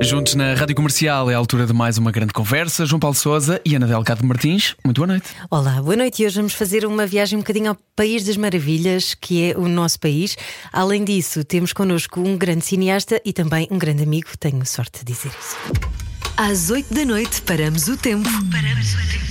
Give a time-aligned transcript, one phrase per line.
[0.00, 2.86] Juntos na Rádio Comercial é a altura de mais uma grande conversa.
[2.86, 5.28] João Paulo Souza e Ana Delgado Martins, muito boa noite.
[5.50, 6.22] Olá, boa noite.
[6.22, 9.68] E hoje vamos fazer uma viagem um bocadinho ao País das Maravilhas, que é o
[9.68, 10.36] nosso país.
[10.72, 15.12] Além disso, temos connosco um grande cineasta e também um grande amigo, tenho sorte de
[15.12, 15.56] dizer isso.
[16.36, 18.28] Às 8 da noite paramos o tempo.
[18.50, 19.28] Paramos o tempo.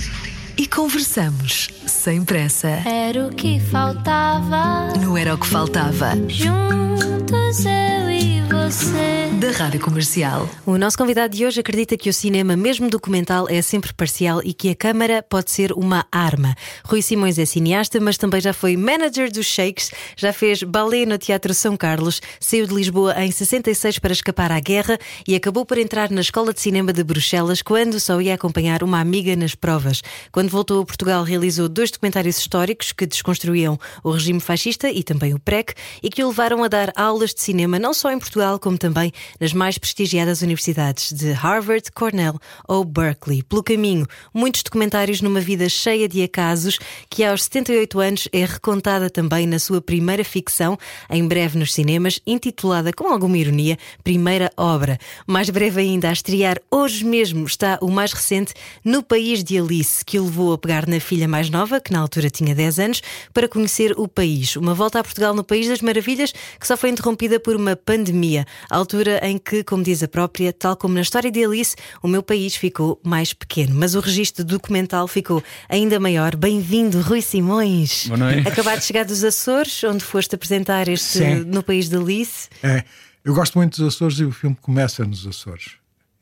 [0.58, 2.68] E conversamos sem pressa.
[2.86, 4.96] Era o que faltava.
[5.00, 6.12] Não era o que faltava.
[6.28, 9.28] Juntos eu e você.
[9.38, 10.48] Da Rádio Comercial.
[10.66, 14.52] O nosso convidado de hoje acredita que o cinema, mesmo documental, é sempre parcial e
[14.52, 16.56] que a câmara pode ser uma arma.
[16.84, 21.16] Rui Simões é cineasta, mas também já foi manager dos Shakes, já fez balé no
[21.16, 25.78] Teatro São Carlos, saiu de Lisboa em 66 para escapar à guerra e acabou por
[25.78, 30.02] entrar na Escola de Cinema de Bruxelas quando só ia acompanhar uma amiga nas provas.
[30.32, 35.34] Quando voltou a Portugal, realizou dois documentários históricos que desconstruíam o regime fascista e também
[35.34, 38.58] o PREC e que o levaram a dar aulas de cinema não só em Portugal,
[38.58, 43.42] como também nas mais prestigiadas universidades de Harvard, Cornell ou Berkeley.
[43.42, 46.78] Pelo caminho, muitos documentários numa vida cheia de acasos,
[47.10, 50.78] que aos 78 anos é recontada também na sua primeira ficção,
[51.10, 54.98] em breve nos cinemas, intitulada com alguma ironia Primeira Obra.
[55.26, 60.04] Mais breve ainda, a estrear hoje mesmo está o mais recente No País de Alice,
[60.04, 63.02] que o levou a pegar na filha mais nova, que na altura tinha 10 anos,
[63.32, 64.56] para conhecer o país.
[64.56, 68.46] Uma volta a Portugal no País das Maravilhas, que só foi interrompida por uma pandemia,
[68.70, 72.22] altura em que, como diz a própria, tal como na história de Alice, o meu
[72.22, 76.36] país ficou mais pequeno, mas o registro documental ficou ainda maior.
[76.36, 78.06] Bem-vindo, Rui Simões.
[78.06, 78.48] Boa noite.
[78.48, 81.34] Acabado de chegar dos Açores, onde foste apresentar este Sim.
[81.46, 82.48] no país de Alice.
[82.62, 82.84] É,
[83.24, 85.72] eu gosto muito dos Açores e o filme começa nos Açores.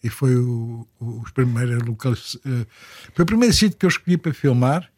[0.02, 2.36] E foi o, o, os primeiros locais.
[2.46, 2.66] eh,
[3.14, 4.88] foi o primeiro sítio que eu escolhi para filmar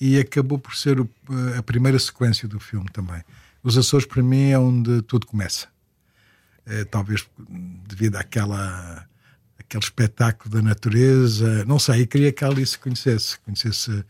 [0.00, 1.08] e acabou por ser o-
[1.56, 3.22] a primeira sequência do filme também.
[3.62, 5.66] Os Açores, para mim, é onde tudo começa.
[6.66, 7.26] Eh, talvez
[7.88, 9.06] devido àquela
[9.58, 14.02] aquele espetáculo da natureza, não sei, queria que a Alice conhecesse, conhecesse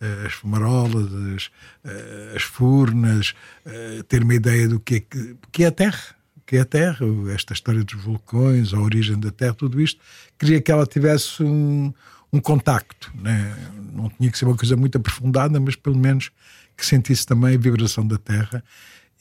[0.00, 1.06] eh, as fumarolas,
[1.36, 1.50] as,
[1.84, 3.34] eh, as furnas,
[3.64, 6.16] eh, ter uma ideia do que é, que, que é a Terra,
[6.46, 10.00] que é a Terra, esta história dos vulcões, a origem da Terra, tudo isto.
[10.38, 11.94] Queria que ela tivesse um,
[12.34, 13.56] um contacto, né?
[13.92, 16.32] não tinha que ser uma coisa muito aprofundada, mas pelo menos
[16.76, 18.62] que sentisse também a vibração da Terra.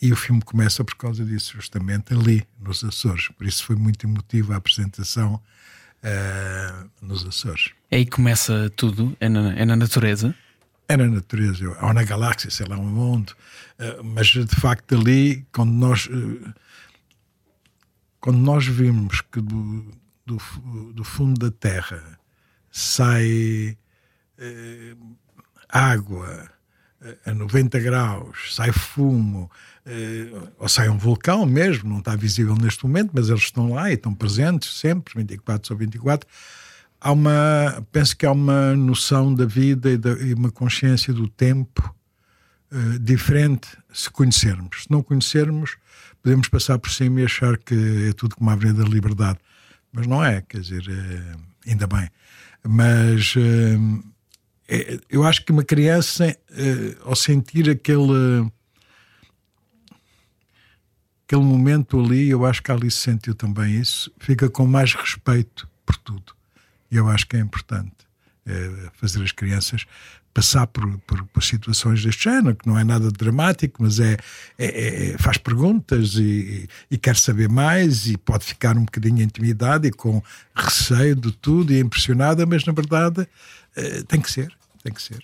[0.02, 3.30] E o filme começa por causa disso, justamente ali, nos Açores.
[3.30, 5.40] Por isso foi muito emotiva a apresentação
[6.02, 7.70] eh, nos Açores.
[7.92, 10.36] É aí começa tudo, é na, é na natureza.
[10.90, 13.34] É na natureza, ou na galáxia, sei lá onde.
[13.78, 16.54] Eh, mas de facto ali, quando nós, eh,
[18.20, 19.86] quando nós vimos que do,
[20.26, 20.38] do,
[20.94, 22.20] do fundo da Terra
[22.78, 23.78] sai
[24.40, 24.96] eh,
[25.70, 26.50] água
[27.02, 29.50] eh, a 90 graus, sai fumo,
[29.86, 33.92] eh, ou sai um vulcão mesmo, não está visível neste momento, mas eles estão lá
[33.92, 36.28] e estão presentes sempre, 24 sobre 24.
[37.00, 41.28] Há uma, penso que há uma noção da vida e, da- e uma consciência do
[41.28, 41.94] tempo
[42.72, 44.84] eh, diferente se conhecermos.
[44.84, 45.78] Se não conhecermos,
[46.24, 49.38] podemos passar por cima e achar que é tudo como a Avenida da Liberdade.
[49.92, 52.10] Mas não é, quer dizer, eh, ainda bem.
[52.66, 53.36] Mas
[54.68, 58.50] é- eu acho que uma criança, eh, ao sentir aquele
[61.26, 65.68] aquele momento ali, eu acho que a Alice sentiu também isso, fica com mais respeito
[65.86, 66.34] por tudo.
[66.92, 67.92] E eu acho que é importante
[68.46, 69.86] eh, fazer as crianças
[70.34, 74.18] passar por, por, por situações deste género, que não é nada dramático, mas é,
[74.58, 79.88] é- é- faz perguntas e, e quer saber mais e pode ficar um bocadinho intimidada
[79.88, 80.22] e com
[80.56, 83.28] receio de tudo e impressionada, mas na verdade
[83.76, 84.52] eh, tem que ser,
[84.84, 85.22] tem que ser.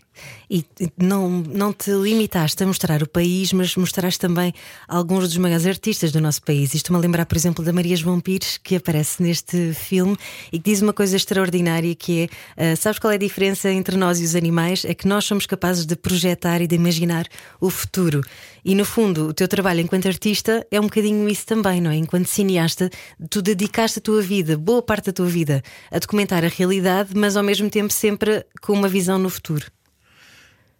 [0.50, 0.66] E
[0.97, 4.52] não, não te limitaste a mostrar o país, mas mostraste também
[4.88, 6.73] alguns dos maiores artistas do nosso país.
[6.73, 10.17] Isto-me a lembrar, por exemplo, da Maria João Pires, que aparece neste filme
[10.52, 12.22] e que diz uma coisa extraordinária que
[12.58, 14.85] é: ah, sabes qual é a diferença entre nós e os animais?
[14.85, 17.28] É que nós somos capazes de projetar e de imaginar
[17.61, 18.22] o futuro.
[18.64, 21.96] E no fundo, o teu trabalho enquanto artista é um bocadinho isso também, não é?
[21.96, 22.90] Enquanto cineasta,
[23.29, 25.61] tu dedicaste a tua vida, boa parte da tua vida,
[25.91, 29.66] a documentar a realidade, mas ao mesmo tempo sempre com uma visão no futuro.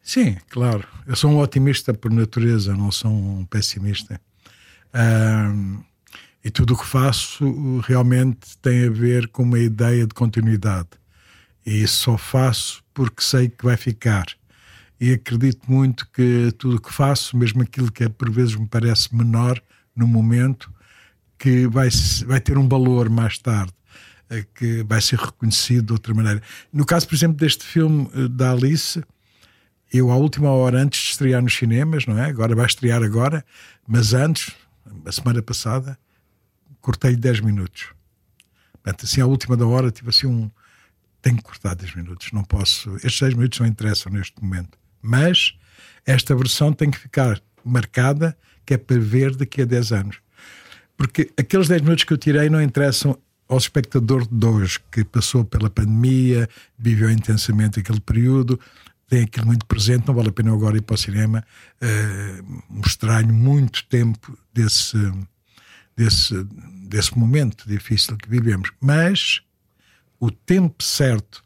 [0.10, 0.88] Sim, claro.
[1.06, 4.20] Eu sou um otimista por natureza, não sou um pessimista.
[4.92, 5.84] Ahm,
[6.44, 10.88] e tudo o que faço realmente tem a ver com uma ideia de continuidade.
[11.64, 14.26] E só faço porque sei que vai ficar.
[15.00, 18.68] e acredito muito que tudo o que faço, mesmo aquilo que é, por vezes me
[18.68, 19.62] parece menor
[19.96, 20.74] no momento,
[21.38, 21.90] que vai,
[22.26, 23.74] vai ter um valor mais tarde,
[24.32, 26.42] eh, que vai ser reconhecido de outra maneira.
[26.74, 29.04] No caso, por exemplo, deste filme eh, da Alice,
[29.92, 32.26] eu, à última hora, antes de estrear nos cinemas, não é?
[32.26, 33.44] Agora vai estrear agora,
[33.88, 34.56] mas antes,
[35.06, 35.98] a semana passada,
[36.82, 37.88] cortei 10 minutos.
[38.74, 40.50] Portanto, assim, à última da hora, tive assim um.
[41.22, 42.96] Tenho que cortar 10 minutos, não posso.
[42.98, 44.78] Estes 10 minutos não interessam neste momento.
[45.02, 45.54] Mas
[46.06, 50.18] esta versão tem que ficar marcada, que é para ver daqui a 10 anos.
[50.96, 55.44] Porque aqueles 10 minutos que eu tirei não interessam ao espectador de hoje, que passou
[55.44, 56.48] pela pandemia,
[56.78, 58.60] viveu intensamente aquele período,
[59.10, 61.44] tem aquilo muito presente, não vale a pena eu agora ir para o cinema
[61.82, 64.98] uh, mostrar-lhe muito tempo desse,
[65.98, 66.44] desse,
[66.88, 68.72] desse momento difícil que vivemos.
[68.80, 69.42] Mas
[70.20, 71.44] o tempo certo,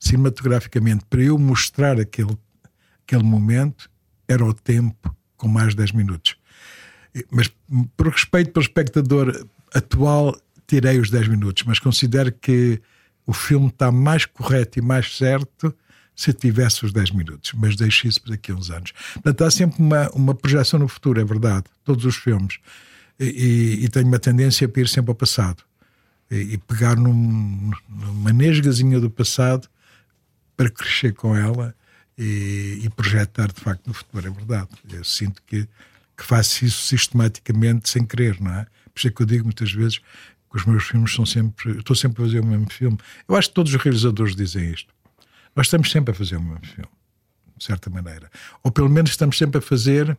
[0.00, 2.36] cinematograficamente, para eu mostrar aquele,
[3.06, 3.90] aquele momento,
[4.26, 6.36] era o tempo com mais 10 minutos.
[7.30, 7.52] Mas
[7.94, 10.34] por respeito pelo espectador atual,
[10.66, 12.80] tirei os 10 minutos, mas considero que
[13.26, 15.74] o filme está mais correto e mais certo
[16.14, 18.92] se tivesse os 10 minutos, mas deixo isso daqui a uns anos.
[19.14, 22.58] Portanto, há sempre uma, uma projeção no futuro, é verdade, todos os filmes.
[23.18, 25.62] E, e tenho uma tendência para ir sempre ao passado
[26.30, 29.68] e, e pegar num, numa nesgazinha do passado
[30.56, 31.74] para crescer com ela
[32.16, 34.68] e, e, projetar de facto no futuro, é verdade.
[34.90, 35.68] Eu sinto que,
[36.16, 38.66] que faço isso sistematicamente sem querer, não é?
[38.92, 41.78] Por isso é que eu digo muitas vezes que os meus filmes são sempre.
[41.78, 42.98] Estou sempre a fazer o mesmo filme.
[43.28, 44.92] Eu acho que todos os realizadores dizem isto.
[45.54, 46.90] Nós estamos sempre a fazer o mesmo filme,
[47.56, 48.30] de certa maneira.
[48.62, 50.16] Ou pelo menos estamos sempre a fazer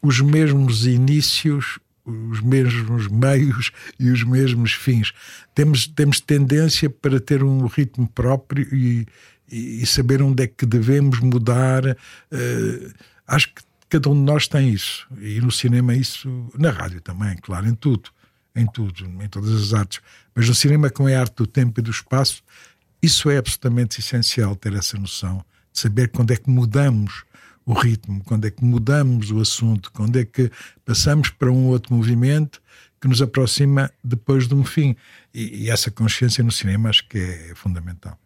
[0.00, 5.12] os mesmos inícios, os mesmos meios e os mesmos fins.
[5.54, 9.06] Temos, temos tendência para ter um ritmo próprio e,
[9.50, 11.84] e, saber onde é que devemos mudar.
[11.84, 12.92] Uh,
[13.26, 15.06] acho que cada um de nós tem isso.
[15.20, 18.10] E no cinema, isso, na rádio também, claro, em tudo.
[18.54, 20.00] Em tudo, em todas as artes.
[20.34, 22.42] Mas no cinema, com a arte do tempo e do espaço,
[23.02, 27.24] isso é absolutamente essencial, ter essa noção, de saber quando é que mudamos
[27.64, 30.50] o ritmo, quando é que mudamos o assunto, quando é que
[30.84, 32.62] passamos para um outro movimento
[33.00, 34.96] que nos aproxima depois de um fim.
[35.34, 38.18] E, e essa consciência no cinema acho que é fundamental.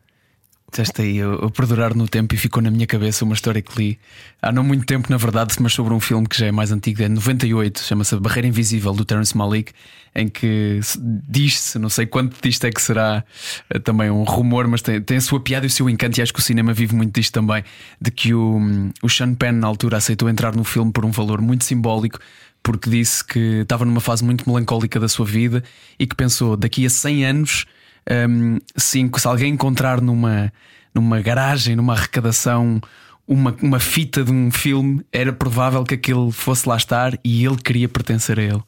[0.71, 3.99] Disseste aí a perdurar no tempo e ficou na minha cabeça uma história que li
[4.43, 7.03] há não muito tempo, na verdade, mas sobre um filme que já é mais antigo,
[7.03, 9.73] é 98, chama-se Barreira Invisível, do Terence Malick,
[10.13, 10.81] em que
[11.29, 13.25] diz-se, não sei quanto disto é que será
[13.71, 16.23] eh, também um rumor, mas tem, tem a sua piada e o seu encanto, e
[16.23, 17.63] acho que o cinema vive muito disto também,
[18.01, 18.59] de que o,
[19.03, 22.19] o Sean Penn, na altura, aceitou entrar no filme por um valor muito simbólico
[22.67, 25.63] porque disse que estava numa fase muito melancólica da sua vida
[26.01, 27.67] e que pensou daqui a 100 anos
[28.09, 30.53] um, sim, se alguém encontrar numa,
[30.95, 32.81] numa garagem, numa arrecadação,
[33.27, 37.57] uma, uma fita de um filme, era provável que aquele fosse lá estar e ele
[37.57, 38.63] queria pertencer a ele.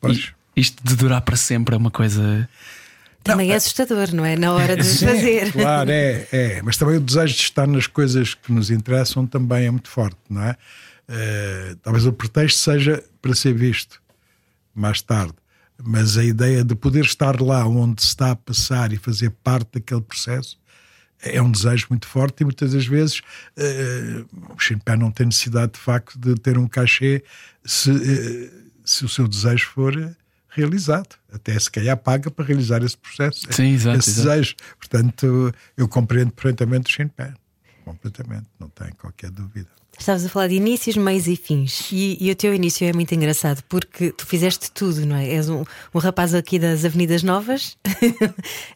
[0.00, 0.32] Pois.
[0.56, 2.48] E isto de durar para sempre é uma coisa.
[3.22, 4.36] Também não, é assustador, não é?
[4.36, 5.52] Na hora de sim, fazer.
[5.52, 6.62] Claro, é, é.
[6.62, 10.18] Mas também o desejo de estar nas coisas que nos interessam também é muito forte,
[10.30, 10.56] não é?
[11.08, 14.00] Uh, talvez o pretexto seja para ser visto
[14.74, 15.34] mais tarde
[15.82, 19.74] mas a ideia de poder estar lá onde se está a passar e fazer parte
[19.74, 20.58] daquele processo
[21.20, 23.20] é um desejo muito forte e muitas das vezes
[23.56, 27.24] uh, o Chimpé não tem necessidade de facto de ter um cachê
[27.64, 28.50] se, uh,
[28.84, 30.16] se o seu desejo for
[30.48, 31.16] realizado.
[31.32, 34.28] Até se calhar paga para realizar esse processo, Sim, exato, esse exato.
[34.28, 34.54] desejo.
[34.78, 37.34] Portanto, eu compreendo perfeitamente o Chimpé.
[37.88, 39.66] Completamente, não tenho qualquer dúvida.
[39.98, 41.88] Estavas a falar de inícios, meios e fins.
[41.90, 45.26] E, e, o teu início é muito engraçado porque tu fizeste tudo, não é?
[45.26, 47.78] És um, um rapaz aqui das Avenidas Novas,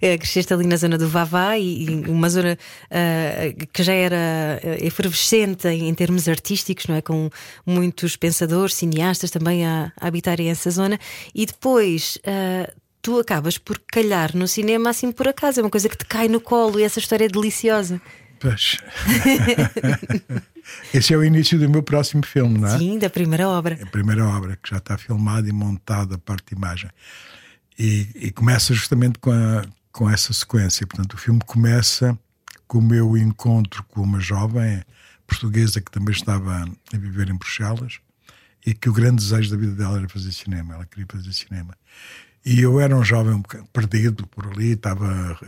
[0.01, 4.17] é, cresceste ali na zona do Vavá e, e uma zona uh, que já era
[4.65, 7.03] ah, efervescente em, em, termos artísticos, não é?
[7.03, 7.29] Com
[7.67, 10.99] muitos pensadores, cineastas também a, a habitarem essa zona.
[11.35, 12.17] E depois.
[12.17, 16.07] Uh, tu acabas por calhar no cinema assim por acaso, é uma coisa que te
[16.07, 18.01] cai no colo e essa história é deliciosa.
[18.43, 18.79] Pois.
[20.93, 22.77] Esse é o início do meu próximo filme, não é?
[22.77, 23.79] Sim, da primeira obra.
[23.81, 26.91] É a primeira obra, que já está filmada e montada a parte de imagem.
[27.79, 30.85] E, e, começa justamente com, a, com essa sequência.
[30.87, 32.19] Portanto, o filme começa
[32.67, 34.83] com o meu encontro com uma jovem
[35.25, 38.01] portuguesa que também estava a viver em Bruxelas
[38.67, 40.75] e que o grande desejo da vida dela era fazer cinema.
[40.75, 41.77] Ela queria fazer cinema.
[42.45, 45.39] E eu era um jovem um perdido por ali, estava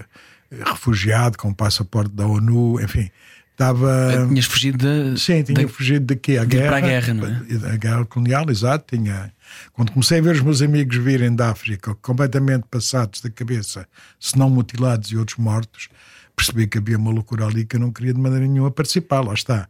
[0.65, 3.11] refugiado com o passaporte da ONU, enfim.
[3.53, 4.13] Estava.
[4.13, 5.21] Eh, tinhas fugido de.
[5.21, 6.67] Sim, tinha de, fugido daqui à guerra.
[6.67, 7.73] Para a guerra, não é?
[7.73, 8.97] A guerra colonial, exato.
[8.97, 9.33] Tinha,
[9.73, 13.87] quando comecei a ver os meus amigos virem da África completamente passados da cabeça,
[14.19, 15.89] se não mutilados e outros mortos,
[16.35, 19.35] percebi que havia uma loucura ali que eu não queria de maneira nenhuma participar, lá
[19.35, 19.69] está.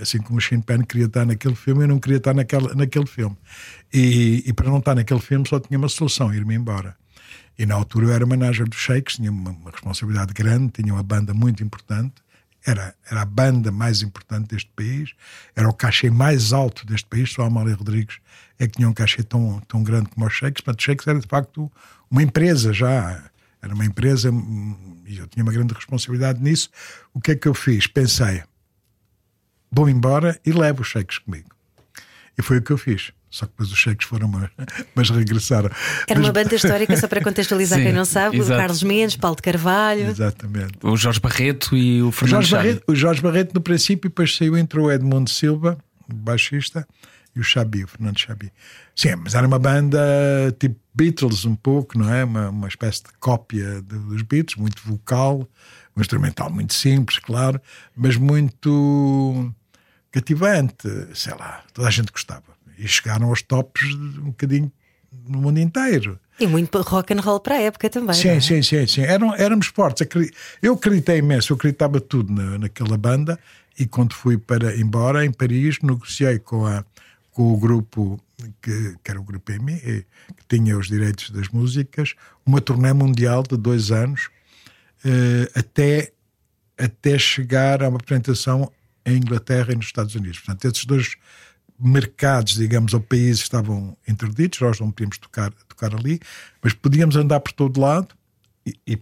[0.00, 3.36] Assim como o Shin queria estar naquele filme, eu não queria estar naquela, naquele filme.
[3.92, 6.94] E, e para não estar naquele filme só tinha uma solução, ir-me embora.
[7.58, 11.02] E na altura eu era manager dos Shakes, tinha uma, uma, responsabilidade grande, tinha uma
[11.02, 12.14] banda muito importante,
[12.64, 15.10] era, era a banda mais importante deste país,
[15.54, 18.18] era o cachê mais alto deste país, só a Amália Rodrigues
[18.58, 21.26] é que tinha um cachê tão, tão grande como os Shakes, portanto, Shakes era de
[21.26, 21.70] facto
[22.10, 24.30] uma empresa já, era uma empresa
[25.06, 26.68] e eu tinha uma grande responsabilidade nisso.
[27.14, 27.86] O que é que eu fiz?
[27.86, 28.42] Pensei,
[29.70, 31.50] vou embora e levo os cheques comigo.
[32.38, 33.12] E foi o que eu fiz.
[33.30, 34.30] Só que depois os cheques foram,
[34.94, 35.70] mas regressaram.
[36.06, 36.28] Era mas...
[36.28, 38.52] uma banda histórica, só para contextualizar Sim, quem não sabe: exato.
[38.52, 40.08] o Carlos Mendes, Paulo de Carvalho.
[40.08, 40.72] Exatamente.
[40.82, 42.66] O Jorge Barreto e o O Fernando Jorge, Chaves.
[42.66, 45.78] Barreto, o Jorge Barreto, no princípio, depois saiu, entrou o Edmundo Silva,
[46.12, 46.86] baixista,
[47.34, 48.52] e o Xabi, o Fernando Xabi.
[48.94, 49.98] Sim, mas era uma banda
[50.58, 52.24] tipo Beatles, um pouco, não é?
[52.24, 55.48] Uma, uma espécie de cópia dos Beatles, muito vocal,
[55.96, 57.58] um instrumental muito simples, claro,
[57.96, 59.50] mas muito
[60.12, 62.44] cativante, sei lá, toda a gente gostava.
[62.78, 64.70] E chegaram aos tops um bocadinho
[65.26, 66.18] no mundo inteiro.
[66.38, 68.14] E muito rock and roll para a época também.
[68.14, 68.40] Sim, é?
[68.40, 69.02] sim, sim, sim.
[69.02, 70.06] Eram, éramos fortes.
[70.62, 73.38] Eu acreditei imenso, eu acreditava tudo na, naquela banda
[73.78, 76.84] e quando fui para embora em Paris, negociei com, a,
[77.30, 78.20] com o grupo
[78.60, 80.04] que, que era o grupo EMI, eh,
[80.36, 82.14] que tinha os direitos das músicas,
[82.44, 84.28] uma turnê mundial de dois anos
[85.04, 86.12] eh, até,
[86.76, 88.70] até chegar a uma apresentação
[89.06, 90.38] em Inglaterra e nos Estados Unidos.
[90.40, 91.14] Portanto, esses dois
[91.78, 96.20] mercados, digamos, ou países estavam interditos, nós não podíamos tocar, tocar ali,
[96.62, 98.08] mas podíamos andar por todo lado
[98.64, 98.98] e, e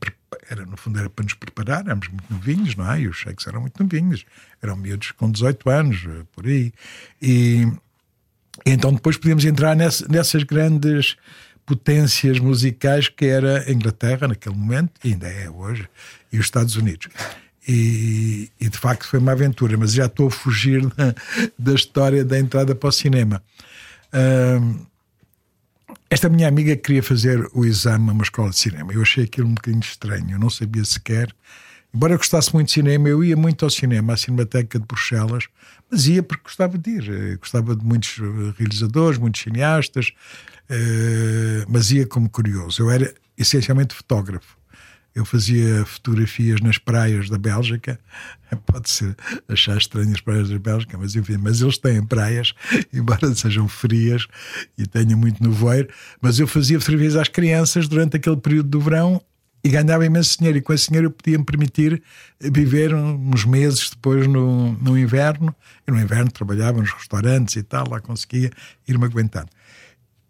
[0.49, 3.01] era, no fundo era para nos preparar, éramos muito novinhos, não é?
[3.03, 4.25] E os cheques eram muito novinhos,
[4.63, 5.99] eram miúdos com 18 anos,
[6.33, 6.73] por aí.
[7.21, 7.67] E,
[8.65, 11.17] e então depois podíamos entrar ness- nessas grandes
[11.67, 15.87] potências musicais que era a Inglaterra naquele momento, e ainda é hoje,
[16.33, 17.09] e os Estados Unidos.
[17.69, 21.15] E, e, de facto foi uma aventura, mas já estou a fugir da,
[21.59, 23.43] da história da entrada para o cinema.
[26.13, 28.93] Esta minha amiga queria fazer o exame a uma escola de cinema.
[28.93, 31.33] Eu achei aquilo um bocadinho estranho, eu não sabia sequer.
[31.95, 35.45] Embora eu gostasse muito de cinema, eu ia muito ao cinema, à Cinemateca de Bruxelas,
[35.91, 37.09] mas ia porque gostava de ir.
[37.09, 40.13] Eu Gostava de muitos eh, realizadores, muitos cineastas,
[40.69, 42.83] eh, mas ia como curioso.
[42.83, 44.60] Eu era essencialmente fotógrafo.
[45.15, 47.99] Eu fazia fotografias nas praias da Bélgica.
[48.67, 49.17] Pode ser
[49.49, 52.55] achar estranho as praias da Bélgica, mas enfim, mas eles têm praias,
[52.93, 54.27] embora sejam frias
[54.79, 55.89] e tenham muito nevoeiro.
[56.21, 59.21] Mas eu fazia fotografias às crianças durante aquele período do verão
[59.63, 60.59] e ganhava imenso dinheiro.
[60.59, 62.03] E com esse dinheiro eu podia me permitir
[62.41, 65.55] viver uns meses depois no, no inverno.
[65.87, 68.51] E no inverno trabalhava nos restaurantes e tal, lá conseguia
[68.87, 69.49] ir-me aguentando.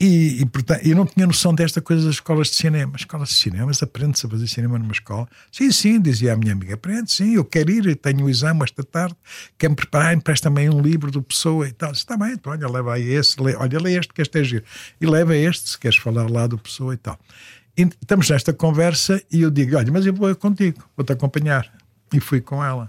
[0.02, 2.96] E, e, portanto, eu não tinha noção desta coisa das escolas de cinema.
[2.96, 5.28] Escolas de cinema, aprende-se a fazer cinema numa escola?
[5.52, 8.82] Sim, sim, dizia a minha amiga, aprende, sim, eu quero ir, tenho o exame esta
[8.82, 9.14] tarde,
[9.58, 11.92] quero-me preparar, empresta também um livro do Pessoa e tal.
[11.92, 14.64] Está bem, então olha, leva aí esse, lê, olha, lê este que este é giro.
[14.98, 17.18] E leva este, se queres falar lá do Pessoa e tal.
[17.76, 21.70] E estamos nesta conversa e eu digo, olha, mas eu vou contigo, vou-te acompanhar.
[22.10, 22.88] E fui com ela.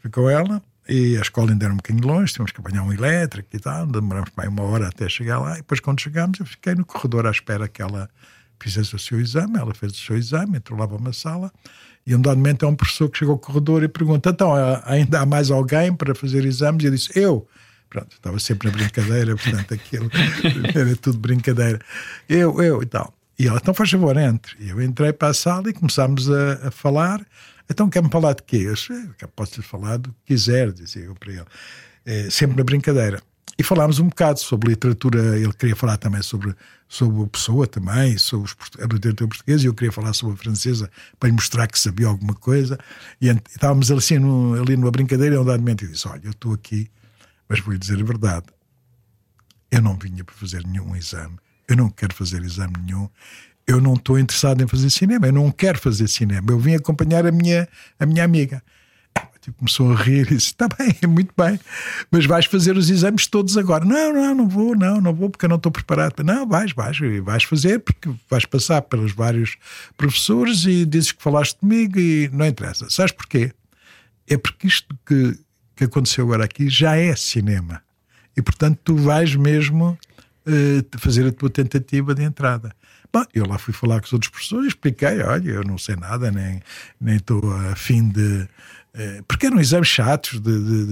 [0.00, 2.92] Fui com ela e a escola ainda era um bocadinho longe, tínhamos que apanhar um
[2.92, 5.54] elétrico e tal, demoramos mais uma hora até chegar lá.
[5.54, 8.10] E depois, quando chegámos, eu fiquei no corredor à espera que ela
[8.60, 9.58] fizesse o seu exame.
[9.58, 11.52] Ela fez o seu exame, entrou lá para uma sala.
[12.06, 14.52] E um dado momento há um professor que chegou ao corredor e pergunta: então,
[14.84, 16.82] ainda há mais alguém para fazer exames?
[16.82, 17.46] E eu disse: eu.
[17.88, 20.10] Pronto, estava sempre na brincadeira, portanto, aquilo
[20.74, 21.78] era tudo brincadeira.
[22.26, 23.12] Eu, eu e tal.
[23.38, 24.56] E ela, então faz favor, entre.
[24.58, 27.20] E eu entrei para a sala e começámos a, a falar.
[27.72, 28.58] Então quer-me falar de quê?
[28.66, 31.44] Eu disse, "Eh, posso-lhe falar do que quiser, dizia eu para ele.
[32.06, 33.20] Eh, sempre na brincadeira.
[33.58, 36.54] E falámos um bocado sobre literatura, ele queria falar também sobre,
[36.88, 40.36] sobre a pessoa também, sobre os, a literatura portuguesa, e eu queria falar sobre a
[40.38, 42.78] francesa para lhe mostrar que sabia alguma coisa.
[43.20, 46.22] E ent- estávamos assim no, ali numa brincadeira, e um dado momento eu disse, olha,
[46.24, 46.90] eu estou aqui,
[47.48, 48.46] mas vou-lhe dizer a verdade,
[49.70, 51.36] eu não vinha para fazer nenhum exame,
[51.68, 53.08] eu não quero fazer exame nenhum,
[53.66, 57.26] eu não estou interessado em fazer cinema, eu não quero fazer cinema, eu vim acompanhar
[57.26, 58.62] a minha, a minha amiga.
[59.42, 61.58] Tipo, começou a rir e disse: Está bem, muito bem,
[62.12, 63.84] mas vais fazer os exames todos agora.
[63.84, 66.22] Não, não, não vou, não, não vou, porque eu não estou preparado.
[66.22, 69.56] Não, vais, vais, vais fazer, porque vais passar pelos vários
[69.96, 72.88] professores e dizes que falaste comigo e não interessa.
[72.88, 73.52] Sabes porquê?
[74.28, 75.36] É porque isto que,
[75.74, 77.82] que aconteceu agora aqui já é cinema.
[78.36, 79.98] E portanto tu vais mesmo
[80.46, 82.74] eh, fazer a tua tentativa de entrada.
[83.12, 85.96] Bom, eu lá fui falar com os outros professores e expliquei: olha, eu não sei
[85.96, 86.60] nada, nem
[87.00, 87.40] nem estou
[87.70, 88.48] a fim de.
[88.94, 90.86] eh, porque eram exames chatos de, de,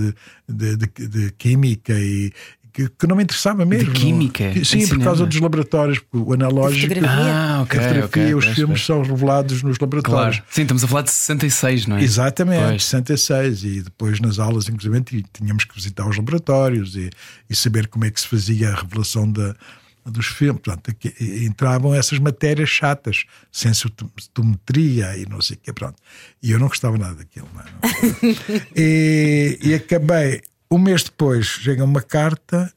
[0.48, 2.32] de, de, de- de química e
[2.72, 3.92] que, que não me interessava mesmo.
[3.92, 4.50] De química?
[4.52, 6.94] Que, sim, por causa dos laboratórios, porque o analógico.
[7.04, 7.78] Ah, ok.
[7.78, 8.86] a fotografia, okay, os pois, filmes pois.
[8.86, 10.36] são revelados nos laboratórios.
[10.36, 10.50] Claro.
[10.52, 12.02] Sim, estamos a falar de 66, não é?
[12.04, 12.84] Exatamente, Pois.
[12.84, 13.64] 66.
[13.64, 17.10] E depois nas aulas, inclusive, tínhamos que visitar os laboratórios e,
[17.48, 19.54] e saber como é que se fazia a revelação da,
[20.04, 20.62] dos filmes.
[20.62, 25.72] Portanto, entravam essas matérias chatas, sensotometria e não sei o quê.
[25.72, 25.96] Pronto.
[26.42, 27.48] E eu não gostava nada daquilo.
[27.54, 28.60] Não, não.
[28.76, 32.72] e, e acabei, um mês depois, chega uma carta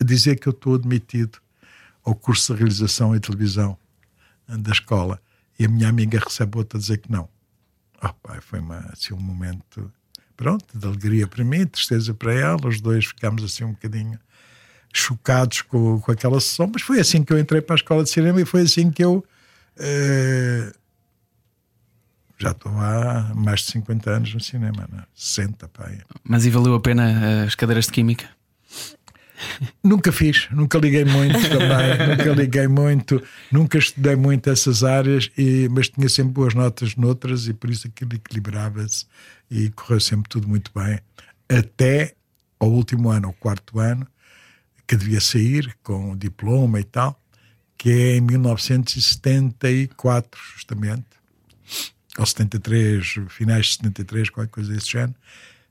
[0.00, 1.38] a dizer que eu estou admitido
[2.04, 3.76] ao curso de realização e televisão
[4.46, 5.20] da escola.
[5.58, 7.28] E a minha amiga recebe outra a dizer que não.
[8.02, 9.90] Oh, pai, foi uma, assim, um momento
[10.36, 12.68] pronto, de alegria para mim, tristeza para ela.
[12.68, 14.20] Os dois ficámos assim um bocadinho
[14.98, 16.70] chocados com, com aquela sessão.
[16.72, 19.04] Mas foi assim que eu entrei para a escola de cinema e foi assim que
[19.04, 19.24] eu.
[19.78, 20.72] eh,
[22.38, 25.04] já estou há mais de 50 anos no cinema, né?
[25.14, 25.98] 60, pai.
[26.22, 28.28] Mas e valeu a pena eh, as cadeiras de química?
[29.82, 33.22] Nunca fiz, nunca liguei muito também, nunca liguei muito,
[33.52, 37.86] nunca estudei muito essas áreas, e, mas tinha sempre boas notas noutras e por isso
[37.86, 39.06] aquilo equilibrava-se
[39.50, 40.98] e correu sempre tudo muito bem.
[41.48, 42.14] Até
[42.58, 44.06] ao último ano, ao quarto ano,
[44.86, 47.20] que devia sair com o diploma e tal,
[47.76, 51.04] que é em 1974, justamente,
[52.16, 55.16] ou 73, finais de 73, qualquer coisa desse género,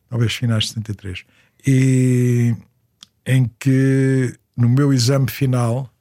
[0.09, 1.23] talvez finais de 73.
[1.65, 2.53] E
[3.25, 5.91] em que no meu exame final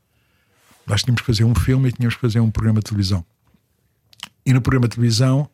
[0.86, 3.24] nós tínhamos que fazer um filme e tínhamos que fazer um programa de televisão.
[4.44, 5.48] E no programa de televisão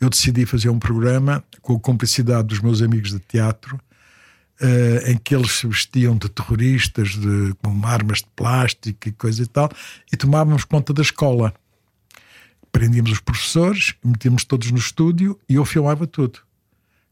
[0.00, 3.80] eu decidi fazer um programa com a cumplicidade dos meus amigos de teatro,
[4.60, 9.42] eh, em que eles se vestiam de terroristas, de, com armas de plástico e coisa
[9.42, 9.70] e tal,
[10.12, 11.52] e tomávamos conta da escola.
[12.70, 16.40] Prendíamos os professores, metíamos todos no estúdio e eu filmava tudo.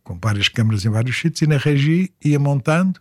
[0.02, 3.00] Com várias câmaras em vários sítios e na regi ia montando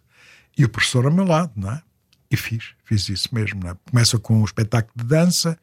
[0.58, 1.82] e o professor ao meu lado, não é?
[2.30, 3.62] E fiz, fiz isso mesmo.
[3.64, 3.76] Não é?
[3.90, 5.58] Começa com um espetáculo de dança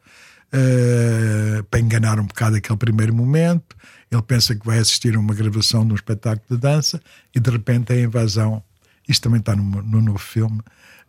[0.51, 3.75] eh, para enganar um bocado aquele primeiro momento.
[4.09, 7.01] Ele pensa que vai assistir a uma gravação de um espetáculo de dança
[7.35, 8.63] e de repente é a invasão.
[9.07, 10.61] Isto também está no, no novo filme.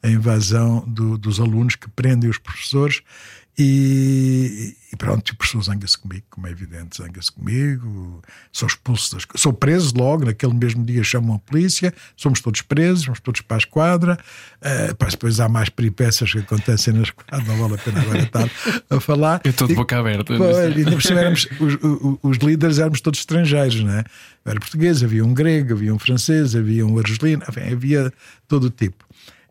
[0.02, 3.02] A invasão do- dos alunos que prendem os professores
[3.58, 9.26] e, e pronto, o professor zanga-se comigo, como é evidente, zanga-se comigo, sou expulso das
[9.34, 13.56] Sou preso logo, naquele mesmo dia chamam a polícia, somos todos presos, vamos todos para
[13.56, 14.18] a esquadra.
[14.62, 18.22] eh, pá, depois há mais peripécias que acontecem na esquadra, não vale a pena agora
[18.22, 18.50] estar
[18.90, 19.40] a falar.
[19.44, 20.24] Eu estou de boca aberta.
[20.36, 24.04] Pois, ainda por cima éramos, os, os- os líderes éramos todos estrangeiros, não é?
[24.44, 28.12] Eu era português, havia um grego, havia um francês, havia um argelino, enfim, havia
[28.46, 29.04] todo o tipo.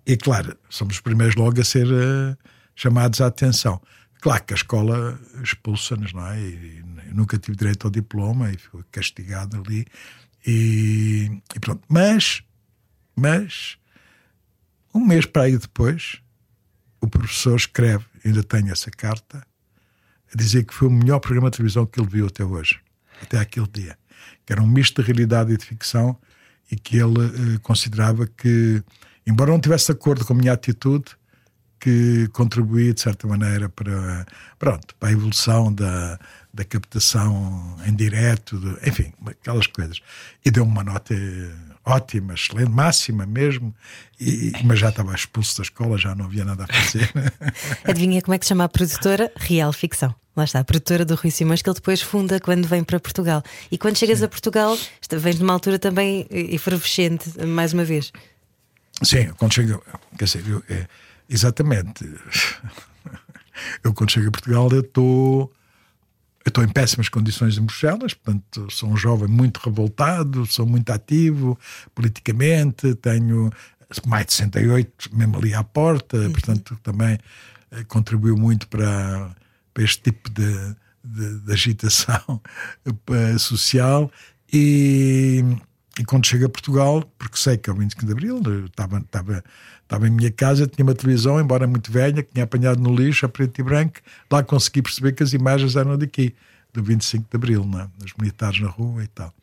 [0.06, 2.36] E claro, somos os primeiros logo a ser eh,
[2.76, 3.82] chamados à atenção.
[4.22, 6.40] Claro que a escola expulsa-nos, não é?
[6.40, 9.86] E, eu nunca tive direito ao diploma e fui castigado ali.
[10.46, 11.84] E, e pronto.
[11.88, 12.44] Mas,
[13.16, 13.78] mas,
[14.94, 16.22] um mês para aí depois,
[17.00, 19.46] o professor escreve, ainda tenho essa carta,
[20.34, 22.80] a dizer que foi o melhor programa de televisão que ele viu até hoje,
[23.22, 23.98] até aquele dia.
[24.46, 26.18] Que era um misto de realidade e de ficção
[26.72, 28.84] e que ele eh, considerava que,
[29.26, 31.16] embora não tivesse de acordo com a minha atitude,
[31.80, 34.26] que contribuía de certa maneira para,
[34.58, 36.20] pronto, para a evolução da,
[36.54, 40.00] da captação em direto, de- enfim, aquelas coisas.
[40.44, 41.14] E deu-me uma nota
[41.86, 43.74] ótima, excelente, máxima mesmo,
[44.20, 47.10] e, mas já estava expulso da escola, já não havia nada a fazer.
[47.86, 49.32] Adivinha como é que se chama a produtora?
[49.38, 50.14] Real Ficção.
[50.36, 53.42] Lá está, a produtora do Rui Simões que ele depois funda quando vem para Portugal.
[53.72, 54.78] E quando chegas a Portugal,
[55.14, 58.12] vens numa altura também efervescente, mais uma vez.
[59.02, 59.84] Sim, quando chego,
[60.18, 60.88] quer dizer, eu, é,
[61.30, 62.06] exatamente.
[63.84, 65.52] Eu quando chego a Portugal eu estou
[66.46, 70.90] eu estou em péssimas condições em Bruxelas, portanto sou um jovem muito revoltado, sou muito
[70.92, 71.60] ativo
[71.94, 73.52] politicamente, tenho
[74.06, 77.18] mais de 68 mesmo ali à porta, portanto também
[77.72, 79.30] eh, contribuiu muito para,
[79.74, 82.42] para este tipo de, de, de agitação
[82.86, 84.10] eh, social
[84.52, 85.44] e,
[86.00, 89.00] e quando chego a Portugal, porque sei que é o 25 de Abril, eu estava,
[89.00, 89.44] estava,
[89.82, 93.26] estava em minha casa, tinha uma televisão, embora muito velha, que tinha apanhado no lixo,
[93.26, 94.00] a preto e branco,
[94.32, 96.36] lá consegui perceber que as imagens eram daqui,
[96.74, 97.90] do 25 de Abril, não é?
[97.98, 99.34] dos militares na rua e tal.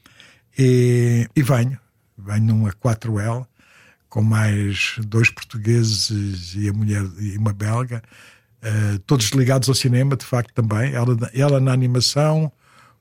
[0.56, 1.78] E, e venho,
[2.16, 3.46] venho numa 4L,
[4.08, 8.00] com mais dois portugueses e a mulher e uma belga,
[8.62, 10.94] eh, todos ligados ao cinema, de facto também.
[10.94, 12.50] Ela, ela na animação,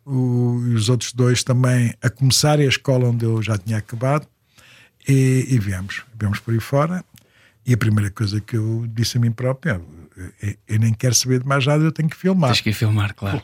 [0.05, 4.27] o- e os outros dois também a começarem a escola onde eu já tinha acabado.
[5.07, 7.03] E, e viemos, viemos por aí fora.
[7.65, 9.81] E a primeira coisa que eu disse a mim próprio é:
[10.41, 12.51] eu, eu nem quero saber de mais nada, eu tenho que filmar.
[12.51, 13.41] Tens que ir filmar, claro.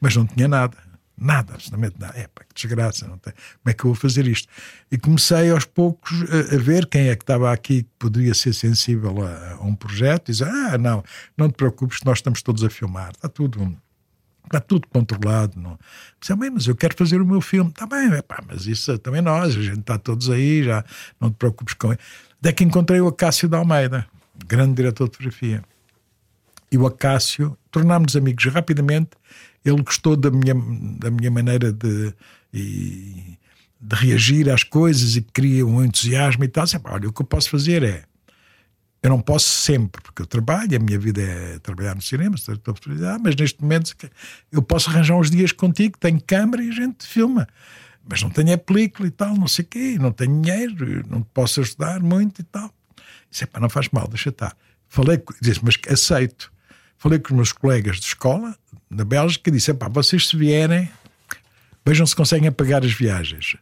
[0.00, 0.76] Mas não tinha nada.
[1.20, 2.16] Nada, absolutamente nada.
[2.16, 3.32] É pá, que desgraça, não tem.
[3.32, 4.46] Como é que eu vou fazer isto?
[4.90, 8.54] E comecei aos poucos a, a ver quem é que estava aqui que poderia ser
[8.54, 11.02] sensível a, a um projeto e dizer: Ah, não,
[11.36, 13.76] não te preocupes, nós estamos todos a filmar, está tudo.
[14.48, 15.58] Está tudo controlado.
[15.60, 15.78] Não.
[16.20, 17.70] Disse, bem, mas eu quero fazer o meu filme.
[17.70, 20.84] Está bem, é pá, mas isso também nós, a gente está todos aí, já
[21.20, 22.00] não te preocupes com ele.
[22.40, 24.06] Até que encontrei o Acácio da Almeida,
[24.46, 25.62] grande diretor de fotografia.
[26.70, 29.10] E o Acácio, tornámos-nos amigos rapidamente
[29.64, 30.54] ele gostou da minha,
[30.98, 32.14] da minha maneira de,
[32.52, 33.36] de
[33.92, 36.66] reagir às coisas e queria um entusiasmo e tal.
[36.66, 38.04] Sempre, olha, o que eu posso fazer é.
[39.02, 42.34] Eu não posso sempre, porque eu trabalho, a minha vida é trabalhar no cinema,
[43.22, 43.94] mas neste momento
[44.50, 47.46] eu posso arranjar uns dias contigo, tenho câmera e a gente filma.
[48.08, 51.22] Mas não tenho a película e tal, não sei o quê, não tenho dinheiro, não
[51.22, 52.72] posso ajudar muito e tal.
[53.30, 54.56] Disse, pá, não faz mal, deixa estar.
[54.88, 56.50] Falei, disse, mas aceito.
[56.96, 58.56] Falei com os meus colegas de escola,
[58.90, 60.90] na Bélgica, disse: pá, vocês se vierem,
[61.86, 63.56] vejam se conseguem pagar as viagens.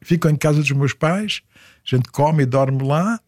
[0.00, 1.42] Ficam em casa dos meus pais,
[1.86, 3.20] a gente come e dorme lá,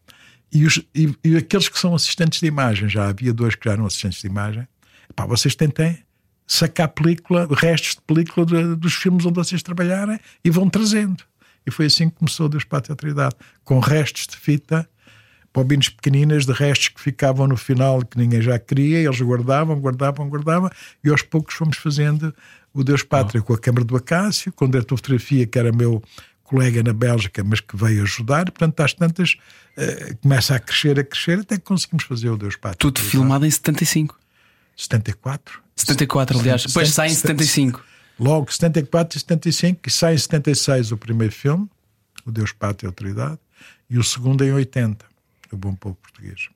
[0.53, 3.73] e, os, e, e aqueles que são assistentes de imagem, já havia dois que já
[3.73, 4.67] eram assistentes de imagem,
[5.15, 5.97] pá, vocês tentem
[6.45, 11.23] sacar película, restos de película de, dos filmes onde vocês trabalharem e vão trazendo.
[11.65, 14.87] E foi assim que começou Deus Pátria e Autoridade, com restos de fita
[15.53, 20.27] bobinas pequeninas de restos que ficavam no final que ninguém já queria, eles guardavam, guardavam,
[20.27, 20.69] guardavam,
[21.03, 22.33] e aos poucos fomos fazendo
[22.73, 23.43] o Deus Pátria oh.
[23.43, 26.01] com a Câmara do Acácio, com o diretor de fotografia, que era meu
[26.43, 29.35] colega na Bélgica, mas que veio ajudar, portanto, às tantas,
[29.77, 32.77] uh, começa a crescer, a crescer, até que conseguimos fazer o Deus Pátria.
[32.77, 34.19] Tudo filmado em 75.
[34.75, 35.61] 74?
[35.75, 37.83] 74, aliás, depois sai em 75.
[38.19, 41.67] Logo, 74 e 75, e sai em 76 o primeiro filme,
[42.25, 43.39] O Deus Pátria e Autoridade,
[43.89, 45.13] e o segundo em 80
[45.53, 46.49] o bom povo português.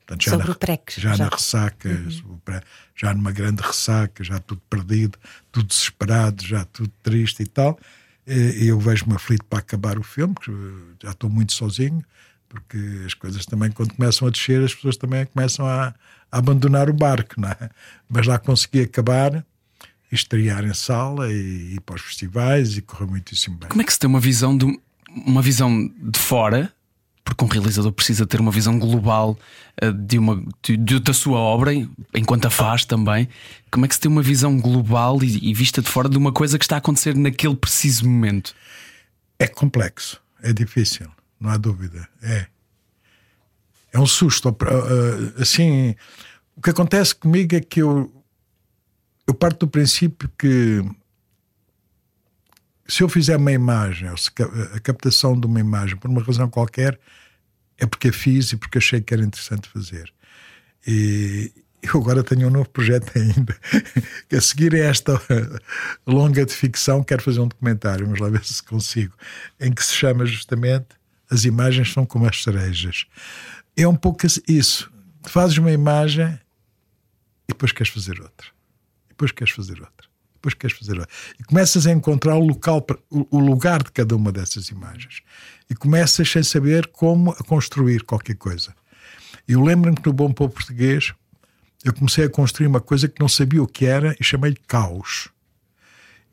[0.00, 1.00] Portanto, já Sobre na, o PREC.
[1.00, 2.40] Já, já, na ressaca, uhum.
[2.96, 5.18] já numa grande ressaca, já tudo perdido,
[5.52, 7.78] tudo desesperado, já tudo triste e tal.
[8.26, 10.52] E eu vejo-me aflito para acabar o filme, que
[11.02, 12.02] já estou muito sozinho,
[12.48, 15.94] porque as coisas também, quando começam a descer, as pessoas também começam a,
[16.30, 17.70] a abandonar o barco, não é?
[18.08, 19.44] Mas lá consegui acabar
[20.12, 23.68] estrear em sala e ir para os festivais e correu muitíssimo bem.
[23.68, 24.66] Como é que se tem uma visão de,
[25.08, 26.72] uma visão de fora
[27.30, 29.38] porque um realizador precisa ter uma visão global
[29.82, 31.72] uh, de uma, de, de, da sua obra,
[32.12, 33.28] enquanto a faz também.
[33.70, 36.32] Como é que se tem uma visão global e, e, vista de fora de uma
[36.32, 38.52] coisa que está a acontecer naquele preciso momento?
[39.38, 42.08] É complexo, é difícil, não há dúvida.
[42.20, 42.46] É.
[43.92, 44.48] É um susto.
[44.48, 45.94] Uh, assim,
[46.56, 48.12] o que acontece comigo é que eu,
[49.26, 50.84] eu parto do princípio que
[52.88, 56.98] se eu fizer uma imagem, a captação de uma imagem por uma razão qualquer,
[57.80, 60.12] é porque a fiz e porque achei que era interessante fazer.
[60.86, 63.58] E eu agora tenho um novo projeto ainda,
[64.28, 65.20] que a seguir a esta
[66.06, 69.14] longa de ficção, quero fazer um documentário, vamos lá ver se consigo,
[69.58, 70.88] em que se chama justamente
[71.30, 73.06] As Imagens São Como as Cerejas.
[73.76, 74.92] É um pouco isso.
[75.26, 76.38] Fazes uma imagem
[77.48, 78.46] e depois queres fazer outra.
[79.06, 80.09] E depois queres fazer outra
[80.40, 81.06] depois queres fazer.
[81.38, 85.20] E começas a encontrar o, local, o lugar de cada uma dessas imagens.
[85.68, 88.74] E começas sem saber como a construir qualquer coisa.
[89.46, 91.12] Eu lembro-me que no Bom Povo Português
[91.84, 95.28] eu comecei a construir uma coisa que não sabia o que era e chamei-lhe caos.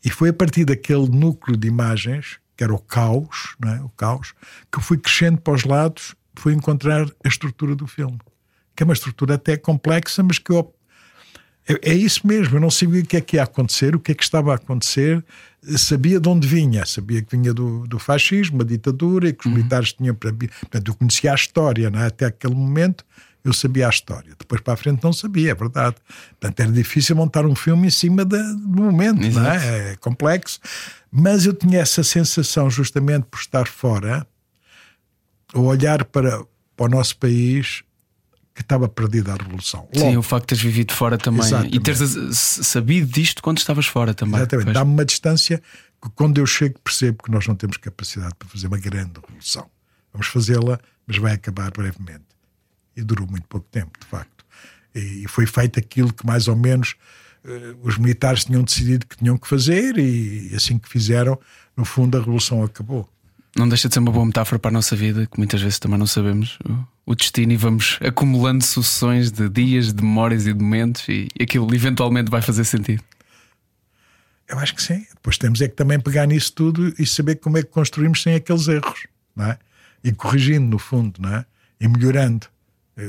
[0.04, 3.82] E foi a partir daquele núcleo de imagens, que era o caos, não é?
[3.82, 4.34] o caos,
[4.72, 8.20] que fui crescendo para os lados, fui encontrar a estrutura do filme.
[8.76, 10.74] Que é uma estrutura até complexa, mas que eu
[11.68, 14.12] é, é, isso mesmo, eu não sabia o que é que ia acontecer, o que
[14.12, 15.24] é que estava a acontecer,
[15.78, 19.46] sabia de onde vinha, sabia que vinha do, do fascismo, a ditadura, e que os
[19.48, 19.58] uhum.
[19.58, 20.16] militares tinham.
[20.16, 22.06] Portanto, eu conhecia a história, é?
[22.06, 23.04] até aquele momento
[23.44, 24.34] eu sabia a história.
[24.38, 25.96] Depois para a frente não sabia, é verdade.
[26.40, 29.92] Portanto, era difícil montar um filme em cima de, do momento, não é?
[29.92, 30.60] é complexo.
[31.12, 34.28] Mas eu tinha essa sensação, justamente por estar fora,
[35.54, 36.44] ao olhar para,
[36.76, 37.84] para o nosso país,
[38.58, 39.82] que estava perdida a revolução.
[39.94, 41.76] Logo, Sim, o facto de teres vivido fora também exatamente.
[41.76, 42.02] e teres
[42.34, 44.38] sabido disto quando estavas fora também.
[44.38, 45.62] Exatamente, dá-me uma distância
[46.02, 49.70] que quando eu chego percebo que nós não temos capacidade para fazer uma grande revolução.
[50.12, 52.26] Vamos fazê-la, mas vai acabar brevemente.
[52.96, 54.44] E durou muito pouco tempo, de facto.
[54.96, 56.96] E foi feito aquilo que mais ou menos
[57.46, 61.40] uh, os militares tinham decidido que tinham que fazer e assim que fizeram,
[61.76, 63.08] no fundo a revolução acabou.
[63.56, 66.00] Não deixa de ser uma boa metáfora para a nossa vida, que muitas vezes também
[66.00, 66.58] não sabemos
[67.08, 71.74] o destino e vamos acumulando sucessões de dias, de memórias e de momentos e aquilo
[71.74, 73.02] eventualmente vai fazer sentido.
[74.46, 75.06] Eu acho que sim.
[75.16, 78.36] Depois temos é que também pegar nisso tudo e saber como é que construímos sem
[78.36, 79.58] aqueles erros, não é?
[80.04, 81.46] E corrigindo, no fundo, não é?
[81.80, 82.46] E melhorando.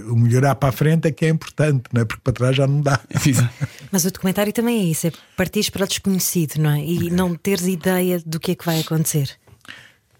[0.08, 2.04] O melhorar para a frente é que é importante, não é?
[2.04, 3.00] Porque para trás já não dá.
[3.90, 6.84] Mas o documentário também é isso: é partir para o desconhecido, não é?
[6.84, 9.38] E não teres ideia do que é que vai acontecer.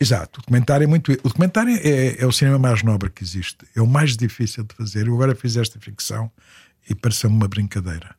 [0.01, 1.13] Exato, o documentário é muito.
[1.13, 4.75] O documentário é, é, o cinema mais nobre que existe, é o mais difícil de
[4.75, 5.09] fazer.
[5.09, 6.31] Eu agora fiz esta ficção
[6.89, 8.15] e pareceu-me uma brincadeira.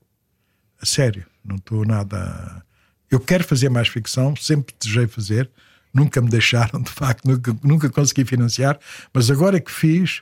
[0.82, 2.66] A sério, não estou nada.
[3.10, 5.50] Eu quero fazer mais ficção, sempre desejei fazer,
[5.94, 8.78] nunca me deixaram, de facto, nunca, nunca consegui financiar,
[9.14, 10.22] mas agora que fiz,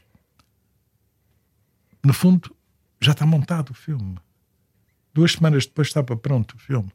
[2.03, 2.55] no fundo,
[3.01, 4.17] já está montado o filme.
[5.13, 6.91] Duas semanas depois estava pronto o filme.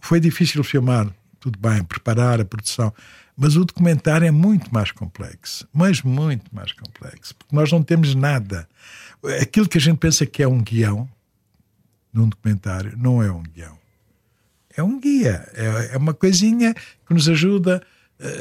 [0.00, 2.90] Foi difícil filmar, tudo bem, preparar a produção,
[3.36, 8.14] mas o documentário é muito mais complexo, mas muito mais complexo, porque nós não temos
[8.14, 8.66] nada.
[9.42, 11.06] Aquilo que a gente pensa que é um guião
[12.10, 13.78] num documentário não é um guião.
[14.74, 17.82] É um guia, é, é uma coisinha que nos ajuda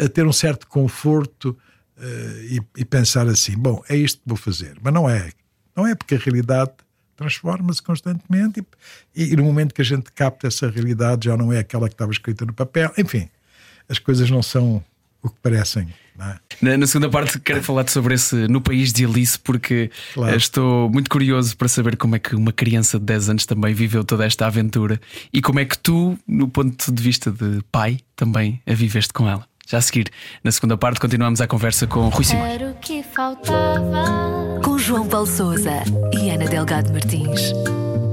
[0.01, 1.57] a ter um certo conforto
[1.97, 4.77] uh, e, e pensar assim: bom, é isto que vou fazer.
[4.81, 5.29] Mas não é.
[5.75, 6.71] Não é porque a realidade
[7.15, 8.65] transforma-se constantemente
[9.15, 11.93] e, e, no momento que a gente capta essa realidade já não é aquela que
[11.93, 12.91] estava escrita no papel.
[12.97, 13.29] Enfim,
[13.87, 14.83] as coisas não são
[15.21, 15.87] o que parecem.
[16.19, 16.35] É?
[16.61, 20.37] Na, na, segunda parte quero falar sobre esse no país de Alice porque claro.
[20.37, 24.03] estou muito curioso para saber como é que uma criança de 10 anos também viveu
[24.03, 25.01] toda esta aventura
[25.33, 29.27] e como é que tu, no ponto de vista de pai, também a viveste com
[29.27, 29.47] ela.
[29.65, 30.11] Já a seguir,
[30.43, 32.53] na segunda parte, continuamos a conversa com Rui Simões.
[32.53, 34.59] Era o que faltava.
[34.61, 37.53] Com João Paulo Souza e Ana Delgado Martins.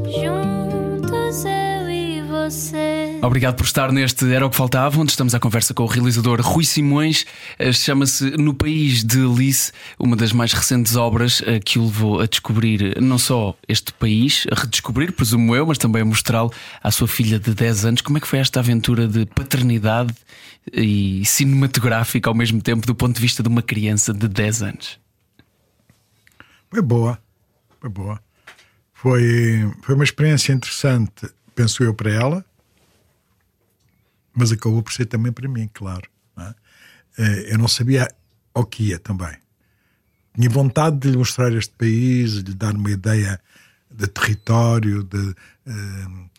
[0.06, 3.18] Juntos eu e você.
[3.20, 6.40] Obrigado por estar neste Era o que Faltava, onde estamos à conversa com o realizador
[6.40, 7.26] Rui Simões.
[7.58, 12.20] Eh, chama-se No País de Alice, uma das mais recentes obras eh, que o levou
[12.20, 16.90] a descobrir não só este país, a redescobrir, presumo eu, mas também a mostrá-lo à
[16.92, 18.00] sua filha de 10 anos.
[18.02, 20.14] Como é que foi esta aventura de paternidade
[20.72, 25.00] e cinematográfica ao mesmo tempo do ponto de vista de uma criança de 10 anos?
[26.70, 27.18] Foi boa,
[27.80, 28.22] foi boa.
[28.92, 32.44] Foi, foi uma experiência interessante, penso eu, para ela,
[34.34, 36.08] mas acabou por ser também para mim, claro.
[36.36, 36.54] Não é?
[37.18, 38.08] Eh, eu não sabia
[38.54, 39.36] o que ia também.
[40.34, 43.40] Tinha vontade de lhe mostrar este país, de lhe dar uma ideia
[43.90, 46.30] de território, de uh,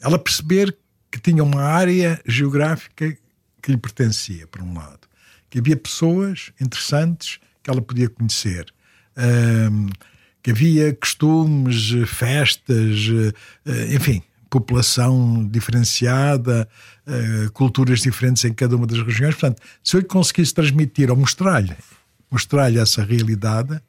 [0.00, 0.76] ela perceber
[1.14, 3.16] que tinha uma área geográfica
[3.62, 5.06] que lhe pertencia, por um lado.
[5.48, 8.66] Que havia pessoas interessantes que ela podia conhecer.
[9.16, 9.90] Um,
[10.42, 16.68] que havia costumes, festas, uh, enfim, população diferenciada,
[17.06, 19.36] uh, culturas diferentes em cada uma das regiões.
[19.36, 21.76] Portanto, se eu lhe conseguisse transmitir ou mostrar-lhe
[22.28, 23.80] mostrar essa realidade,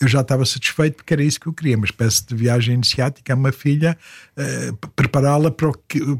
[0.00, 3.32] eu já estava satisfeito porque era isso que eu queria, uma espécie de viagem iniciática
[3.32, 3.96] a uma filha,
[4.36, 5.70] uh, prepará-la para,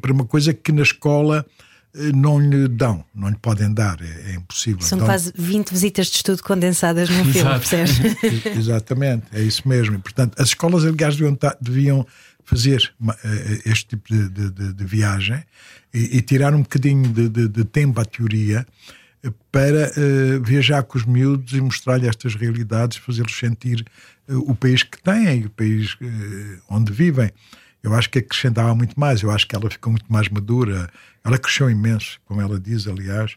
[0.00, 1.46] para, uma coisa que na escola
[1.94, 4.82] uh, não lhe dão, não lhe podem dar, é, é impossível.
[4.82, 8.00] São então, quase 20 visitas de estudo condensadas num filme, percebes?
[8.54, 9.96] Exatamente, é isso mesmo.
[9.96, 12.06] E, portanto, as escolas, aliás, deviam, deviam
[12.44, 13.14] fazer uh,
[13.64, 15.42] este tipo de, de, de viagem
[15.94, 18.66] e, e, tirar um bocadinho de, de tempo à teoria
[19.52, 23.84] para uh, viajar com os miúdos e mostrar-lhe estas realidades, fazê-los sentir
[24.28, 27.30] uh, o país que têm, o país uh, onde vivem.
[27.82, 30.88] Eu acho que acrescentava muito mais, eu acho que ela ficou muito mais madura,
[31.24, 33.36] ela cresceu imenso, como ela diz, aliás,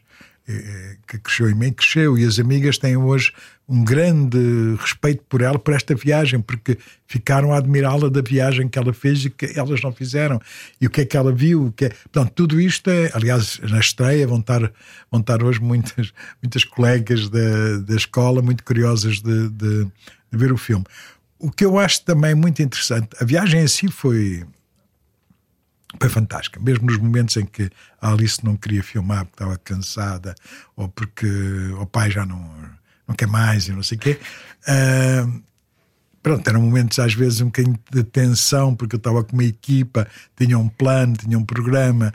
[1.08, 3.32] que cresceu imenso, cresceu, e as amigas têm hoje
[3.68, 4.38] um grande
[4.78, 9.24] respeito por ela, por esta viagem, porque ficaram a admirá-la da viagem que ela fez
[9.26, 10.42] e que elas não fizeram.
[10.82, 11.68] E o que é que ela viu?
[11.68, 11.90] O que é...
[11.90, 14.72] Portanto, tudo isto é, aliás, na estreia vão estar,
[15.10, 20.52] vão estar hoje muitas, muitas colegas da, da escola muito curiosas de, de, de ver
[20.52, 20.86] o filme.
[21.40, 24.46] O que eu acho também muito interessante, a viagem em si foi,
[26.00, 27.70] foi fantástica, mesmo nos momentos em que
[28.02, 30.36] a Alice não queria filmar porque estava cansada
[30.76, 31.28] ou porque
[31.80, 32.40] o pai já não
[33.14, 34.20] não quer mais e não sei o quê.
[34.68, 35.42] Uh,
[36.22, 40.08] pronto, eram momentos às vezes um bocadinho de tensão, porque eu estava com uma equipa,
[40.36, 42.12] tinha um plano, tinha um programa,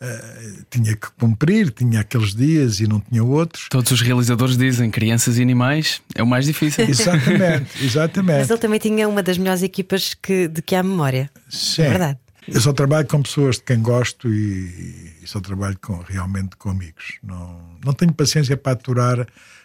[0.00, 3.68] uh, tinha que cumprir, tinha aqueles dias e não tinha outros.
[3.70, 6.84] Todos os realizadores dizem crianças e animais é o mais difícil.
[6.84, 8.38] exatamente, exatamente.
[8.40, 11.30] Mas ele também tinha uma das melhores equipas que, de que há memória.
[11.48, 11.82] Sim.
[11.82, 12.18] É verdade.
[12.46, 16.70] Eu só trabalho com pessoas de quem gosto e, e só trabalho com, realmente com
[16.70, 17.18] amigos.
[17.22, 19.61] Não, não tenho paciência para aturar Uh,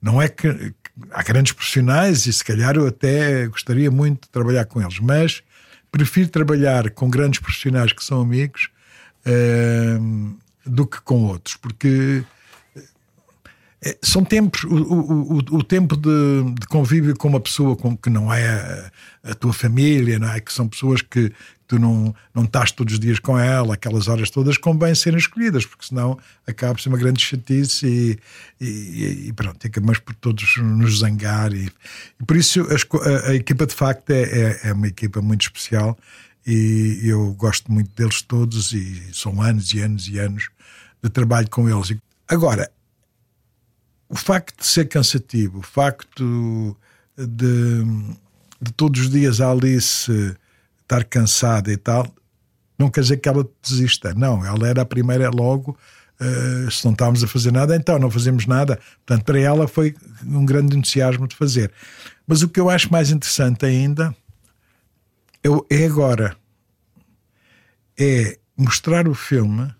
[0.00, 0.74] não é que
[1.10, 5.42] há grandes profissionais e se calhar eu até gostaria muito de trabalhar com eles, mas
[5.90, 8.68] prefiro trabalhar com grandes profissionais que são amigos
[9.26, 12.24] uh, do que com outros, porque
[14.02, 18.32] são tempos, o, o, o tempo de, de, convívio com uma pessoa com, que não
[18.32, 18.48] é
[19.22, 20.40] a, a, tua família, não é?
[20.40, 21.30] que são pessoas que,
[21.66, 25.64] tu não, não estás todos os dias com ela, aquelas horas todas convém serem escolhidas,
[25.64, 30.98] porque senão acaba por uma grande chatice e, e, e pronto, acabamos por todos nos
[30.98, 31.52] zangar.
[31.52, 31.70] E,
[32.20, 35.98] e por isso a, a, equipa de facto é, é, é, uma equipa muito especial
[36.46, 40.50] e eu gosto muito deles todos e são anos e anos e anos
[41.02, 41.96] de trabalho com eles.
[42.28, 42.70] Agora,
[44.08, 46.76] o facto de ser cansativo, o facto
[47.16, 47.84] de,
[48.60, 50.36] de todos os dias a Alice
[50.84, 52.06] estar cansada e tal,
[52.78, 54.14] não quer dizer que ela desista.
[54.14, 55.76] Não, ela era a primeira logo.
[56.20, 58.78] Uh, se não estávamos a fazer nada, então não fazemos nada.
[59.04, 59.94] Portanto, para ela foi
[60.24, 61.72] um grande entusiasmo de fazer.
[62.26, 64.14] Mas o que eu acho mais interessante ainda
[65.42, 66.36] é, é agora.
[67.98, 69.72] É mostrar o filme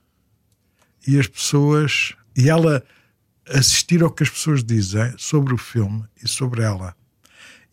[1.07, 2.15] e as pessoas.
[2.37, 2.83] E ela
[3.49, 6.97] assistir ao que as pessoas dizem sobre o filme e sobre ela.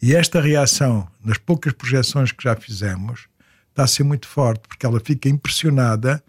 [0.02, 3.28] E esta reação, nas poucas projeções que já fizemos,
[3.70, 6.24] está a ser muito forte, porque ela fica impressionada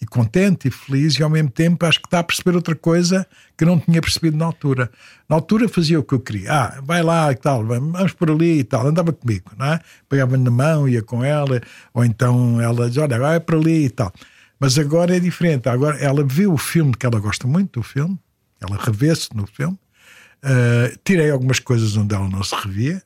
[0.00, 3.24] e contente e feliz, e ao mesmo tempo acho que está a perceber outra coisa
[3.56, 4.90] que não tinha percebido na altura.
[5.28, 6.52] Na altura fazia o que eu queria.
[6.52, 8.84] Ah, vai lá e tal, vamos por ali e tal.
[8.88, 9.80] Andava comigo, não é?
[10.08, 11.60] Pegava-me na mão, ia com ela,
[11.94, 14.12] ou então ela dizia, olha, vai para ali e tal.
[14.58, 15.68] Mas agora é diferente.
[15.68, 18.18] Agora ela vê o filme, que ela gosta muito do filme,
[18.60, 19.78] ela revê-se no filme.
[20.44, 23.00] Uh, tirei algumas coisas onde ela não se revia,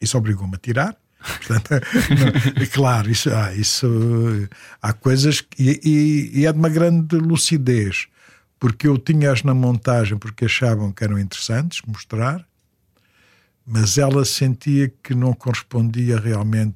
[0.00, 0.96] isso obrigou-me a tirar.
[1.20, 1.70] Portanto,
[2.58, 3.86] não, claro, isso, ah, isso
[4.80, 8.06] há coisas e, e, e, é de uma grande lucidez,
[8.58, 12.42] porque eu tinha-as na montagem porque achavam que eram interessantes mostrar,
[13.66, 16.74] mas ela sentia que não correspondia realmente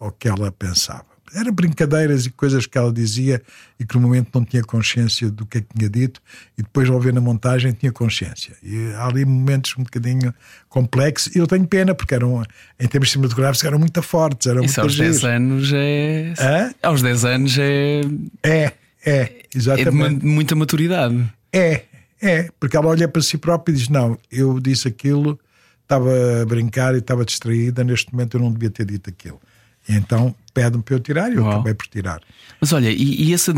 [0.00, 3.42] ao que ela pensava eram brincadeiras e coisas que ela dizia
[3.78, 6.20] e que no momento não tinha consciência do que é que tinha dito
[6.56, 8.54] e depois ao ver na montagem tinha consciência.
[8.62, 10.34] E há ali momentos um bocadinho
[10.68, 12.42] complexos e eu tenho pena porque eram,
[12.78, 14.46] em termos cinematográficos, eram muito fortes.
[14.46, 16.34] Eram Isso aos 10 anos é.
[16.38, 16.74] Hã?
[16.82, 18.00] Aos 10 anos é.
[18.42, 18.72] É,
[19.04, 20.16] é, exatamente.
[20.16, 21.32] É de muita maturidade.
[21.52, 21.82] É,
[22.20, 25.38] é, porque ela olha para si própria e diz: Não, eu disse aquilo,
[25.82, 29.40] estava a brincar e estava distraída, neste momento eu não devia ter dito aquilo.
[29.88, 31.52] Então pede-me para eu tirar e eu Uau.
[31.52, 32.20] acabei por tirar.
[32.60, 33.52] Mas olha, e, e esse,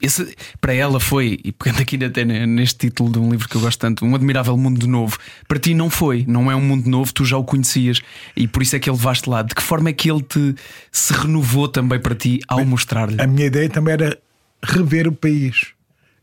[0.00, 3.60] esse para ela foi, e pegando aqui até neste título de um livro que eu
[3.60, 7.12] gosto tanto, Um Admirável Mundo Novo, para ti não foi, não é um mundo novo,
[7.12, 8.00] tu já o conhecias
[8.36, 9.42] e por isso é que ele levaste lá.
[9.42, 10.54] De que forma é que ele te
[10.92, 13.20] se renovou também para ti ao mostrar-lhe?
[13.20, 14.18] A minha ideia também era
[14.62, 15.68] rever o país.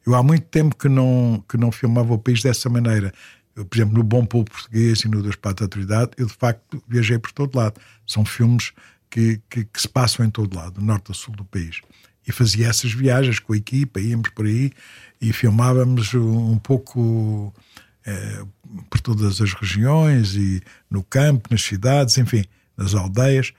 [0.05, 3.11] Eu há muito tempo que não, que não filmava o país dessa maneira.
[3.55, 6.33] Eu, por exemplo, no Bom Povo Português e no Dos Patos da Autoridade, eu de
[6.33, 7.79] facto viajei por todo lado.
[8.07, 8.71] São filmes
[9.11, 11.81] que, que, que, se passam em todo lado, do norte ao sul do país.
[12.25, 14.71] E fazia essas viagens com a equipa, íamos por aí
[15.19, 17.53] e filmávamos um pouco
[18.05, 18.43] é,
[18.89, 22.45] por todas as regiões e no campo, nas cidades, enfim,
[22.77, 23.53] nas aldeias.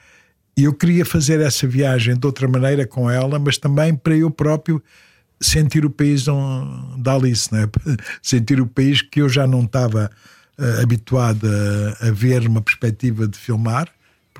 [0.56, 4.30] E eu queria fazer essa viagem de outra maneira com ela, mas também para eu
[4.30, 4.82] próprio
[5.40, 6.24] sentir o país
[6.98, 7.68] da Alice, né?
[8.22, 10.10] sentir o país que eu já não estava
[10.58, 11.46] uh, habituado
[12.00, 13.88] a, a ver uma perspectiva de filmar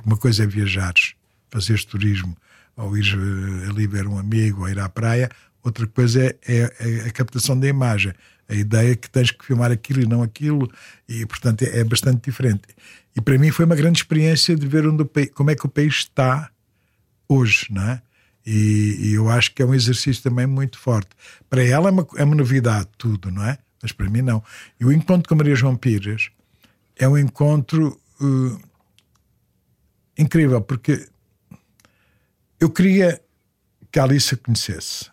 [0.05, 1.15] uma coisa é viajares,
[1.51, 2.37] fazeres turismo,
[2.77, 5.31] ou ir eh, ali ver um amigo, ou ir à praia.
[5.63, 8.13] Outra coisa é, é, é, a captação da imagem.
[8.49, 10.71] A ideia que tens que filmar aquilo e não aquilo,
[11.09, 12.63] e portanto é, é bastante diferente.
[13.17, 15.69] E para mim foi uma grande experiência de ver onde o, como é que o
[15.69, 16.51] país está
[17.29, 18.03] hoje, não é?
[18.45, 21.11] E, e, eu acho que é um exercício também muito forte.
[21.49, 23.57] Para ela é uma, é uma novidade tudo, não é?
[23.81, 24.43] Mas para mim não.
[24.81, 26.31] E o encontro com Maria João Pires
[26.97, 28.61] é um encontro uh,
[30.17, 31.09] incrível, porque
[32.61, 33.21] eu queria
[33.91, 35.11] que a Alice a conhecesse.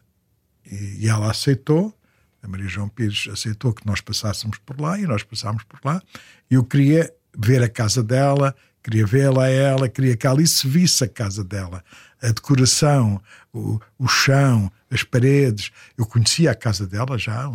[0.65, 1.93] E, e, ela aceitou,
[2.41, 6.01] a Maria João Pires aceitou que nós passássemos por lá e nós passámos por lá.
[6.49, 10.67] E eu queria ver a casa dela, queria vê-la a ela, queria que a Alice
[10.67, 11.83] visse a casa dela,
[12.21, 15.71] a decoração, o, o chão, as paredes.
[15.97, 17.49] Eu conhecia a casa dela já,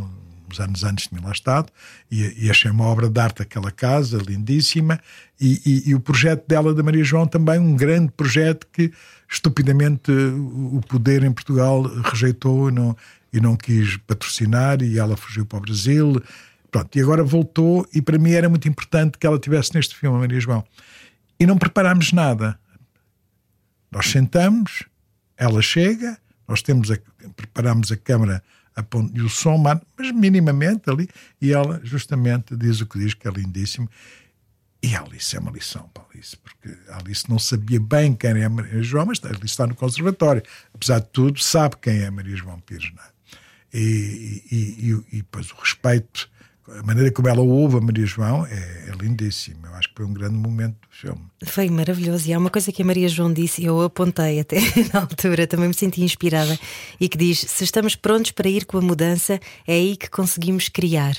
[0.54, 1.72] uns anos antes mim lá estado,
[2.10, 5.00] e, e achei uma obra de arte aquela casa, lindíssima,
[5.40, 8.92] e, e, e, o projeto dela, da Maria João, também um grande projeto que
[9.28, 12.96] estupidamente o poder em Portugal rejeitou e não,
[13.32, 16.22] e não quis patrocinar, e ela fugiu para o Brasil.
[16.70, 20.16] Pronto, e agora voltou, e para mim era muito importante que ela tivesse neste filme,
[20.16, 20.64] a Maria João.
[21.38, 22.58] E não preparámos nada.
[23.90, 24.84] Nós sentamos,
[25.36, 26.98] ela chega, nós temos a,
[27.36, 28.42] preparamos a câmara
[29.14, 29.80] e o som, mas
[30.12, 31.08] minimamente ali,
[31.40, 33.88] e ela justamente diz o que diz, que é lindíssimo.
[34.82, 38.14] E a Alice é uma lição para a Alice, porque a Alice não sabia bem
[38.14, 40.42] quem é a Maria João, mas a Alice está no conservatório.
[40.74, 42.92] Apesar de tudo, sabe quem é a Maria João Pires.
[42.94, 43.14] Não é?
[43.74, 46.30] e, e, e, e, depois o respeito,
[46.68, 49.66] a maneira como ela ouve a Maria João é, é lindíssimo.
[49.66, 51.20] Eu acho que foi um grande momento do filme.
[51.44, 52.28] Foi maravilhoso.
[52.28, 54.58] E há uma coisa que a Maria João disse, e eu apontei até
[54.92, 56.58] na altura, também me senti inspirada,
[56.98, 60.68] e que diz: se estamos prontos para ir com a mudança, é aí que conseguimos
[60.68, 61.16] criar.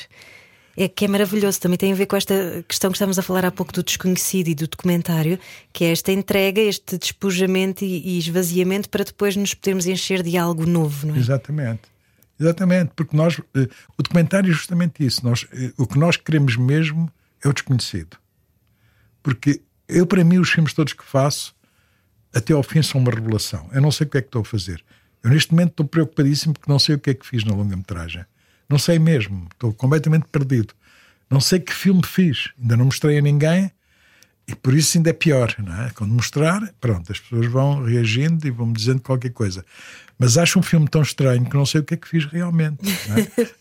[0.78, 3.46] É que é maravilhoso, também tem a ver com esta questão que estamos a falar
[3.46, 5.40] há pouco do desconhecido e do documentário,
[5.72, 10.66] que é esta entrega, este despojamento e esvaziamento para depois nos podermos encher de algo
[10.66, 11.20] novo, não é?
[11.20, 11.95] Exatamente.
[12.40, 15.26] Exatamente, porque nós, eh, o documentário é justamente isso.
[15.26, 17.12] Nós, eh, o que nós queremos mesmo
[17.44, 18.18] é o desconhecido.
[19.24, 21.56] Porque eu, para mim, os filmes todos que faço,
[22.34, 23.70] até ao fim, são uma revelação.
[23.72, 24.84] Eu não sei o que é que estou a fazer.
[25.24, 28.26] Eu, neste momento, estou preocupadíssimo porque não sei o que é que fiz na longa-metragem.
[28.70, 29.48] Não sei mesmo.
[29.54, 30.74] Estou completamente perdido.
[31.30, 32.52] Não sei que filme fiz.
[32.60, 33.72] Ainda não mostrei a ninguém
[34.48, 35.90] e por isso ainda é pior, não é?
[35.96, 39.66] Quando mostrar, pronto, as pessoas vão reagindo e vão me dizendo qualquer coisa.
[40.20, 42.80] Mas acho um filme tão estranho que não sei o que é que fiz realmente.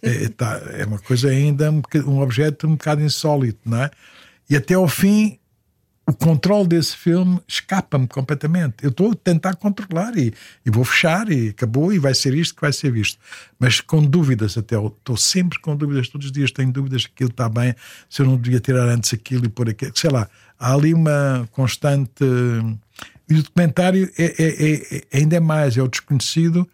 [0.03, 0.25] É?
[0.25, 0.29] é?
[0.29, 3.91] tá, é, uma coisa ainda, um, um objeto um bocado insólito, não é?
[4.49, 5.39] E até ao fim
[6.07, 8.77] o controle desse filme escapa-me completamente.
[8.83, 10.35] Eu estou a tentar controlar e,
[10.65, 13.19] e, vou fechar e acabou e vai ser isto que vai ser visto.
[13.59, 17.31] Mas com dúvidas até, estou sempre com dúvidas, todos os dias tenho dúvidas se aquilo
[17.31, 17.75] está bem,
[18.09, 19.93] se eu não devia tirar antes aquilo e pôr aquilo.
[19.95, 20.29] Sei lá,
[20.59, 22.23] há ali uma constante.
[23.27, 26.69] E o documentário é, é, é, é ainda é mais, é o desconhecido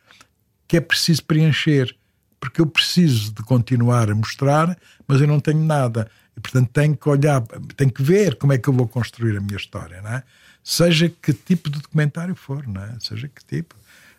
[0.66, 1.94] que é preciso preencher.
[2.40, 4.76] Porque eu preciso de continuar a mostrar,
[5.06, 6.10] mas eu não tenho nada
[6.40, 7.42] portanto, tenho que olhar,
[7.76, 10.22] tenho que ver como é que eu vou construir a minha história, não é?
[10.62, 12.96] Seja que tipo de documentário for, não é?
[13.00, 13.74] Seja que tipo.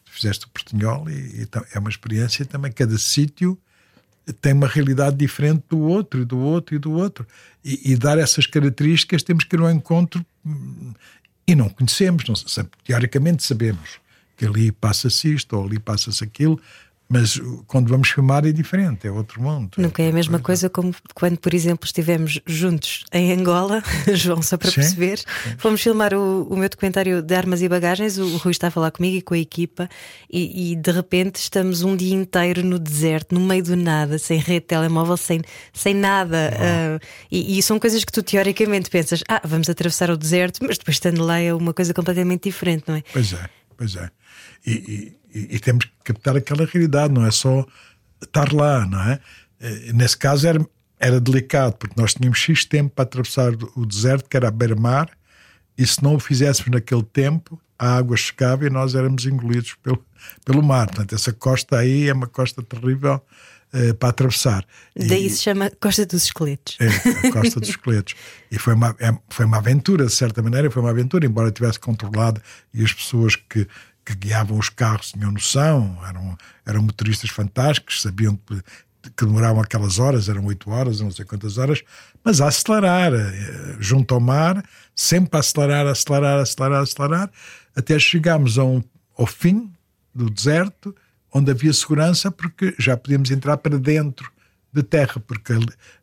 [0.06, 2.70] Fizeste o Portinhol e, e é uma experiência também.
[2.70, 3.58] Cada sítio
[4.42, 7.26] tem uma realidade diferente do outro, e do outro e do outro.
[7.64, 10.94] E, e, dar essas características temos que ir ao encontro hum,
[11.48, 14.00] e não conhecemos, não, teoricamente sabemos
[14.38, 16.60] que ali passa-se isto ou ali passa-se aquilo,
[17.12, 19.72] mas quando vamos filmar é diferente, é outro mundo.
[19.78, 23.84] Nunca é a mesma coisa como quando, por exemplo, estivemos juntos em Angola,
[24.16, 25.18] João, só para sim, perceber.
[25.18, 25.26] Sim.
[25.58, 28.18] Fomos filmar o, o, meu documentário de armas e bagagens.
[28.18, 29.90] O, o Rui está a falar comigo e com a equipa,
[30.32, 34.40] e, e, de repente estamos um dia inteiro no deserto, no meio do nada, sem
[34.40, 35.42] rede telemóvel, sem,
[35.74, 36.54] sem nada.
[36.54, 40.78] Uh, e, e, são coisas que tu teoricamente pensas, ah, vamos atravessar o deserto, mas
[40.78, 43.04] depois estando lá é uma coisa completamente diferente, não é?
[43.12, 44.10] Pois é, pois é.
[44.66, 47.66] e, e, e, temos que captar aquela realidade, não é só
[48.22, 49.20] estar lá, não é?
[49.60, 50.66] Eh, nesse caso era,
[51.00, 55.10] era delicado, porque nós tínhamos X tempo para atravessar o deserto, que era a beira-mar,
[55.78, 60.06] e se não o fizéssemos naquele tempo, a água chegava e nós éramos engolidos pelo,
[60.46, 60.88] pelo mar.
[60.88, 63.20] Portanto, essa costa aí é uma costa terrível
[63.74, 64.64] uh, para atravessar.
[64.96, 66.78] Daí e, se chama Costa dos Esqueletos.
[66.80, 68.14] É, a Costa dos Esqueletos.
[68.52, 71.80] E foi uma, é, foi uma aventura, de certa maneira, foi uma aventura, embora tivesse
[71.80, 72.40] controlado
[72.72, 73.68] e as pessoas que
[74.06, 78.62] que guiavam os carros tinham noção, eram, eram motoristas fantásticos, sabiam que,
[79.16, 81.82] que demoravam aquelas horas, eram oito horas, não sei quantas horas,
[82.24, 84.64] mas a acelerar, eh, junto ao mar,
[84.96, 87.32] sempre a acelerar, acelerar, acelerar, acelerar,
[87.76, 88.82] até chegámos um,
[89.18, 89.72] ao fim
[90.14, 90.96] do deserto,
[91.34, 94.30] onde havia segurança, porque já podíamos entrar para dentro
[94.74, 95.54] de terra, porque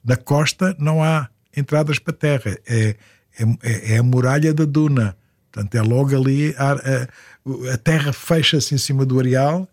[0.05, 2.97] na costa não há entradas para terra, é,
[3.39, 5.17] é, é a muralha da duna.
[5.51, 9.69] Portanto, é logo ali a, a, a terra fecha-se em cima do areal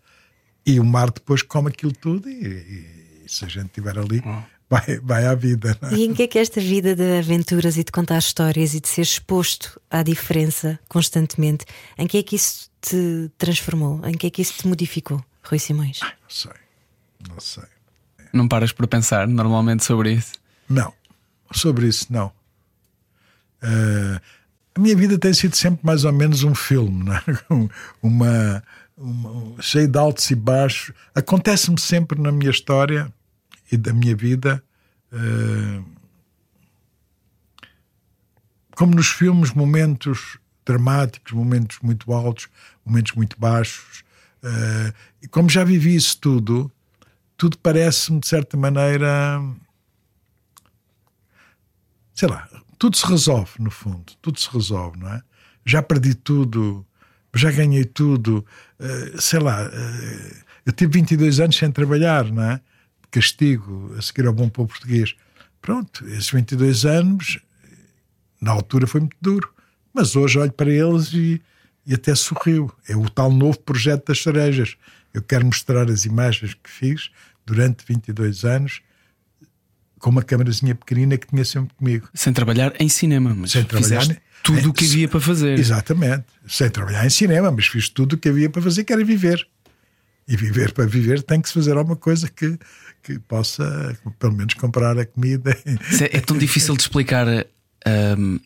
[0.64, 4.22] e o mar depois come aquilo tudo e, e, e se a gente estiver ali
[4.68, 5.78] vai, vai à vida.
[5.82, 5.94] É?
[5.94, 8.88] E em que é que esta vida de aventuras e de contar histórias e de
[8.88, 11.64] ser exposto à diferença constantemente,
[11.96, 14.04] em que é que isso te transformou?
[14.04, 16.00] Em que é que isso te modificou, Rui Simões?
[16.02, 16.52] Ai, não sei,
[17.28, 17.64] não sei.
[18.32, 20.32] Não paras por pensar normalmente sobre isso?
[20.68, 20.92] Não,
[21.52, 22.32] sobre isso não.
[23.62, 24.20] Uh,
[24.76, 27.22] a minha vida tem sido sempre mais ou menos um filme, né?
[28.02, 28.62] uma,
[28.94, 30.94] uma cheio de altos e baixos.
[31.14, 33.10] Acontece-me sempre na minha história
[33.72, 34.62] e da minha vida,
[35.10, 35.84] uh,
[38.76, 42.48] como nos filmes, momentos dramáticos, momentos muito altos,
[42.84, 44.04] momentos muito baixos.
[44.42, 46.70] Uh, e como já vivi isso tudo,
[47.34, 49.40] tudo parece-me de certa maneira,
[52.14, 52.46] sei lá,
[52.78, 54.12] tudo se resolve, no fundo.
[54.20, 55.22] Tudo se resolve, não é?
[55.64, 56.86] Já perdi tudo,
[57.34, 58.44] já ganhei tudo.
[58.78, 62.60] Uh, sei lá, uh, eu tive 22 anos sem trabalhar, não é?
[63.10, 65.14] Castigo, a seguir ao bom povo português.
[65.60, 67.38] Pronto, esses 22 anos,
[68.40, 69.52] na altura foi muito duro.
[69.92, 71.40] Mas hoje olho para eles e,
[71.86, 72.70] e até sorriu.
[72.86, 74.76] É o tal novo projeto das cerejas.
[75.14, 77.10] Eu quero mostrar as imagens que fiz
[77.46, 78.82] durante 22 anos
[79.98, 82.08] com uma câmerazinha pequenina que tinha sempre comigo.
[82.14, 84.06] Sem trabalhar em cinema, mas Sem trabalhar
[84.42, 85.58] tudo o que havia para fazer.
[85.58, 86.24] Exatamente.
[86.46, 89.46] Sem trabalhar em cinema, mas fiz tudo o que havia para fazer, que era viver.
[90.28, 92.58] E viver para viver tem que se fazer alguma coisa que,
[93.02, 95.56] que possa, pelo menos, comprar a comida.
[96.00, 97.26] É, é, tão difícil de explicar
[98.18, 98.38] um,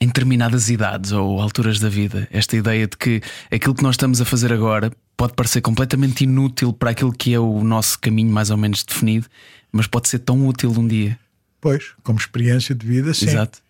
[0.00, 2.28] em determinadas idades ou alturas da vida.
[2.30, 3.20] Esta ideia de que
[3.50, 7.38] aquilo que nós estamos a fazer agora pode parecer completamente inútil para aquilo que é
[7.38, 9.28] o nosso caminho mais ou menos definido,
[9.72, 11.18] mas pode ser tão útil um dia.
[11.60, 13.26] Pois, como experiência de vida, sim.
[13.26, 13.60] Exato.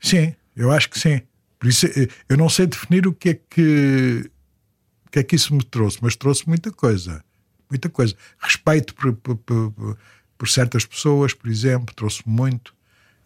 [0.00, 1.20] Sim, eu acho que sim.
[1.58, 4.30] Por isso, eh, eu não sei definir o que é que,
[5.06, 7.22] o que, é que isso me trouxe, mas trouxe muita coisa.
[7.68, 8.14] Muita coisa.
[8.38, 9.98] Respeito por, por, por,
[10.38, 12.74] por certas pessoas, por exemplo, trouxe muito.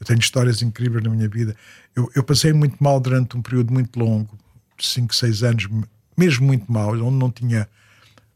[0.01, 1.55] Eu tenho histórias incríveis na minha vida.
[1.95, 4.37] Eu, eu passei muito mal durante um período muito longo,
[4.81, 5.69] 5, 6 anos,
[6.17, 7.69] mesmo muito mal, onde não tinha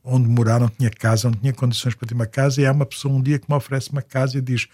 [0.08, 2.60] onde morar, não tinha casa, não tinha condições para ter uma casa.
[2.60, 4.66] E há uma pessoa um dia que me oferece uma casa e diz: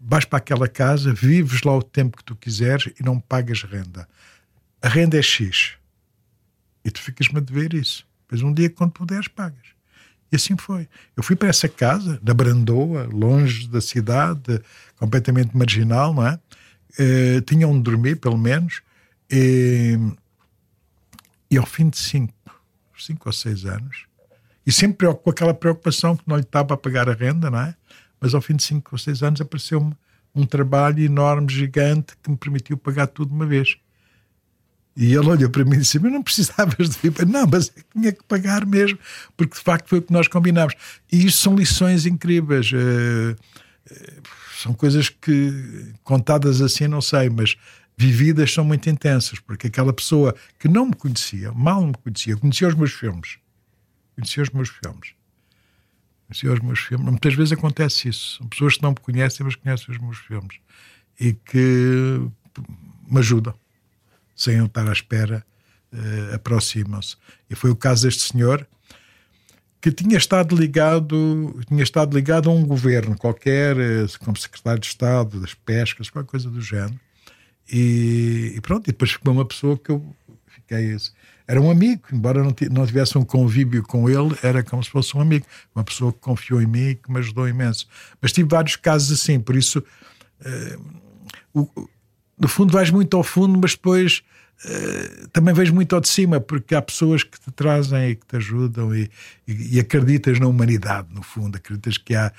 [0.00, 4.06] vais para aquela casa, vives lá o tempo que tu quiseres e não pagas renda.
[4.82, 5.72] A renda é X.
[6.84, 8.06] E tu ficas-me a dever isso.
[8.22, 9.74] Depois um dia, quando puderes, pagas.
[10.30, 10.88] E assim foi.
[11.16, 14.60] Eu fui para essa casa, da Brandoa, longe da cidade,
[14.96, 16.38] completamente marginal, não é?
[16.98, 18.82] Uh, tinha onde dormir, pelo menos.
[19.30, 19.98] E,
[21.50, 22.34] e ao fim de cinco,
[22.98, 24.06] cinco ou seis anos,
[24.66, 27.74] e sempre com aquela preocupação que não lhe estava a pagar a renda, não é?
[28.20, 29.94] Mas ao fim de cinco ou seis anos apareceu-me
[30.34, 33.76] um trabalho enorme, gigante, que me permitiu pagar tudo de uma vez.
[34.96, 37.26] E ele olhou para mim e disse: Mas não precisavas de vir.
[37.26, 38.98] Não, mas é tinha que pagar mesmo,
[39.36, 40.74] porque de facto foi o que nós combinámos.
[41.10, 42.70] E isto são lições incríveis.
[42.72, 43.36] Uh,
[43.90, 44.22] uh,
[44.62, 47.56] são coisas que, contadas assim, não sei, mas
[47.96, 52.68] vividas são muito intensas, porque aquela pessoa que não me conhecia, mal me conhecia, conhecia
[52.68, 53.36] os meus filmes.
[54.14, 55.14] Conhecia os meus filmes.
[56.26, 57.06] Conhecia os meus filmes.
[57.06, 58.38] Muitas vezes acontece isso.
[58.38, 60.56] São pessoas que não me conhecem, mas conhecem os meus filmes.
[61.20, 62.28] E que
[63.08, 63.54] me ajudam
[64.34, 65.44] sem eu estar à espera,
[65.92, 67.16] uh, aproximam-se.
[67.48, 68.66] E foi o caso deste senhor
[69.80, 74.86] que tinha estado ligado, tinha estado ligado a um governo qualquer, eh, como secretário de
[74.86, 76.98] Estado das Pescas, qualquer coisa do género.
[77.70, 80.96] E, e pronto, e depois ficou uma pessoa que eu fiquei.
[81.46, 85.20] Era um amigo, embora não, tivesse um convívio com ele, era como se fosse um
[85.20, 87.86] amigo, uma pessoa que confiou em mim e que me ajudou imenso.
[88.20, 89.84] Mas tive vários casos assim, por isso.
[90.40, 91.02] Uh,
[91.52, 91.88] o,
[92.38, 94.22] no fundo vais muito ao fundo, mas depois
[94.64, 98.26] uh, também vejo muito ao de cima, porque há pessoas que te trazem e que
[98.26, 99.10] te ajudam e,
[99.46, 102.32] e, e, acreditas na humanidade, no fundo, acreditas que há,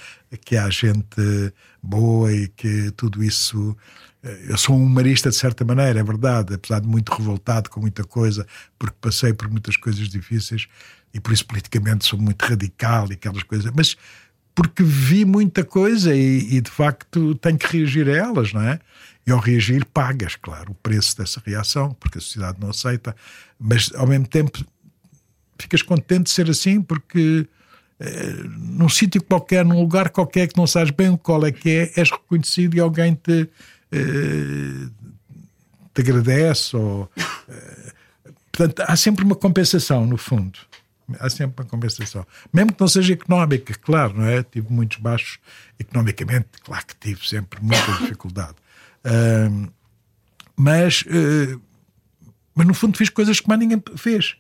[0.43, 3.77] que há gente boa e que tudo isso.
[4.25, 7.79] Uh, eu sou um humanista de certa maneira, é verdade, apesar de muito revoltado com
[7.79, 8.45] muita coisa,
[8.79, 10.67] porque passei por muitas coisas difíceis
[11.13, 13.95] e por isso politicamente sou muito radical e aquelas coisas, mas
[14.55, 18.79] porque vi muita coisa e, e, de facto tenho que reagir a elas, não é?
[19.27, 23.15] E ao reagir, pagas, claro, o preço dessa reação, porque a sociedade não aceita,
[23.59, 24.65] mas ao mesmo tempo
[25.59, 27.47] ficas contente de ser assim, porque
[27.99, 31.91] eh, num sítio qualquer, num lugar qualquer que não sabes bem qual é que é,
[31.95, 33.47] és reconhecido e alguém te, eh,
[35.93, 36.75] te agradece.
[36.75, 37.09] Ou,
[37.47, 37.93] eh,
[38.51, 40.59] portanto, há sempre uma compensação, no fundo.
[41.19, 42.25] Há sempre uma compensação.
[42.51, 44.43] Mesmo que não seja económica, claro, não é?
[44.43, 45.39] Tive muitos baixos
[45.79, 48.55] economicamente, claro que tive sempre muita dificuldade.
[49.05, 49.71] Uh,
[50.55, 51.61] mas, uh,
[52.55, 54.35] mas no fundo fiz coisas que mais ninguém fez.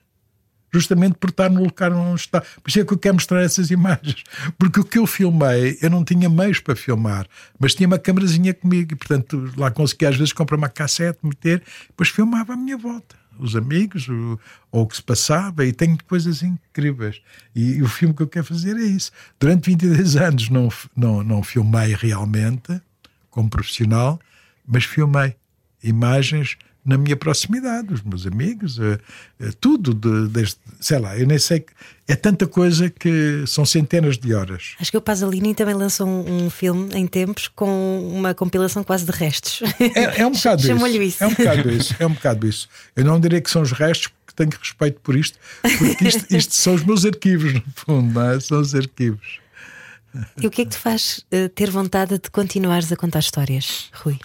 [0.75, 2.41] Justamente por estar no lugar onde está.
[2.41, 4.23] Por isso é que eu quero mostrar essas imagens.
[4.57, 7.25] Porque o que eu filmei, eu não tinha meios para filmar,
[7.57, 11.63] mas tinha uma câmerazinha comigo e, portanto, lá conseguia às vezes comprar uma cassete, meter,
[11.87, 14.39] depois filmava à minha volta os amigos, o,
[14.71, 17.21] ou o que se passava, e tenho coisas incríveis.
[17.53, 19.11] E, e, o filme que eu quero fazer é isso.
[19.37, 22.81] Durante 22 anos não, não, não filmei realmente,
[23.29, 24.21] como profissional,
[24.65, 25.35] mas filmei
[25.83, 28.99] imagens na minha proximidade, os meus amigos, uh,
[29.39, 31.65] uh, tudo, de, desde, sei lá, eu nem sei.
[32.07, 34.75] É tanta coisa que são centenas de horas.
[34.79, 39.05] Acho que o Pasolini também lançou um, um filme em tempos com uma compilação quase
[39.05, 39.63] de restos.
[39.79, 40.97] É, é um bocado isso.
[41.01, 41.23] isso.
[41.23, 41.95] É um bocado isso.
[41.97, 42.69] É um bocado isso.
[42.95, 46.53] Eu não diria que são os restos, porque tenho respeito por isto, porque isto, isto
[46.53, 48.39] são os meus arquivos, no fundo, não é?
[48.39, 49.39] São os arquivos.
[50.41, 53.89] E o que é que te faz uh, ter vontade de continuares a contar histórias,
[53.93, 54.17] Rui?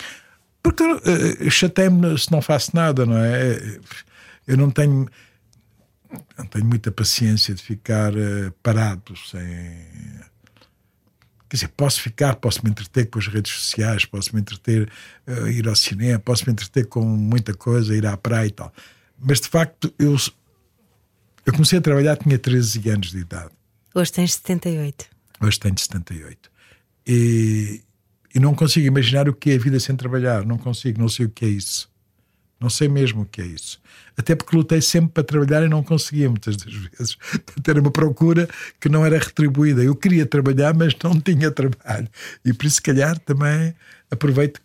[0.63, 3.79] Porque uh, chatei-me se não faço nada, não é?
[4.47, 5.09] Eu não tenho,
[6.37, 9.41] não tenho muita paciência de ficar uh, parado sem.
[11.49, 14.89] Quer dizer, posso ficar, posso me entreter com as redes sociais, posso me entreter,
[15.27, 18.73] uh, ir ao cinema, posso me entreter com muita coisa, ir à praia e tal.
[19.19, 20.17] Mas de facto, eu,
[21.45, 23.51] eu comecei a trabalhar, tinha 13 anos de idade.
[23.95, 25.07] Hoje tens 78.
[25.41, 26.51] Hoje tenho 78.
[27.07, 27.83] E,
[28.35, 30.45] e não consigo imaginar o que é a vida sem trabalhar.
[30.45, 31.91] Não consigo, não sei o que é isso.
[32.61, 33.81] Não sei mesmo o que é isso.
[34.17, 37.15] Até porque lutei sempre para trabalhar e não conseguia muitas das vezes.
[37.47, 39.83] Portanto, era uma procura que não era retribuída.
[39.83, 42.07] Eu queria trabalhar, mas não tinha trabalho.
[42.45, 43.75] E por isso, se calhar, também
[44.11, 44.61] aproveito,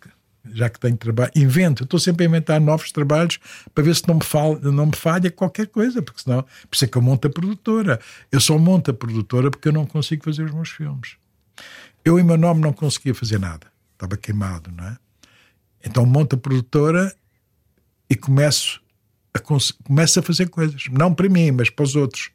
[0.52, 1.84] já que tenho trabalho, invento.
[1.84, 3.38] Estou sempre a inventar novos trabalhos
[3.74, 6.84] para ver se não me, falha, não me falha qualquer coisa, porque senão, por isso
[6.84, 7.98] é que eu monto a produtora.
[8.30, 11.16] Eu só monto a produtora porque eu não consigo fazer os meus filmes.
[12.06, 13.66] Eu, em meu nome, não conseguia fazer nada.
[13.94, 14.96] Estava queimado, não é?
[15.84, 17.12] Então monto a produtora
[18.08, 18.80] e começo
[19.34, 20.84] a, começo a fazer coisas.
[20.88, 22.30] Não para mim, mas para os outros.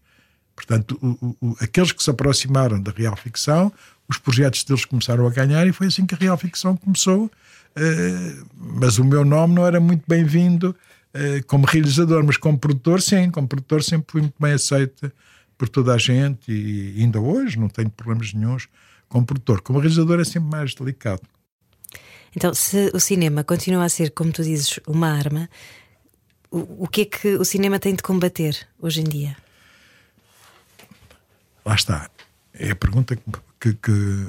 [0.53, 3.71] Portanto, o, o, aqueles que se aproximaram da real ficção,
[4.09, 7.27] os projetos deles começaram a ganhar e foi assim que a real ficção começou.
[7.27, 10.75] Uh, mas o meu nome não era muito bem-vindo
[11.15, 13.31] uh, como realizador, mas como produtor, sim.
[13.31, 15.09] Como produtor sempre fui muito bem aceito
[15.57, 18.67] por toda a gente e ainda hoje não tenho problemas nenhums
[19.11, 19.61] como produtor.
[19.61, 21.21] Como realizador é sempre mais delicado.
[22.35, 25.49] Então, se o cinema continua a ser, como tu dizes, uma arma,
[26.49, 29.35] o, o que é que o cinema tem de combater hoje em dia?
[31.65, 32.09] Lá está.
[32.53, 33.73] É a pergunta que.
[33.73, 34.27] que,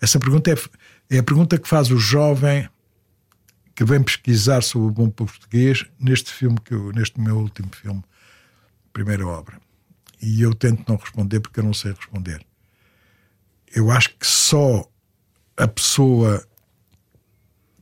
[0.00, 2.68] essa pergunta é, é a pergunta que faz o jovem
[3.74, 8.02] que vem pesquisar sobre o bom português neste filme que eu, neste meu último filme,
[8.92, 9.60] primeira obra.
[10.20, 12.44] E eu tento não responder porque eu não sei responder.
[13.74, 14.88] Eu acho que só
[15.56, 16.44] a pessoa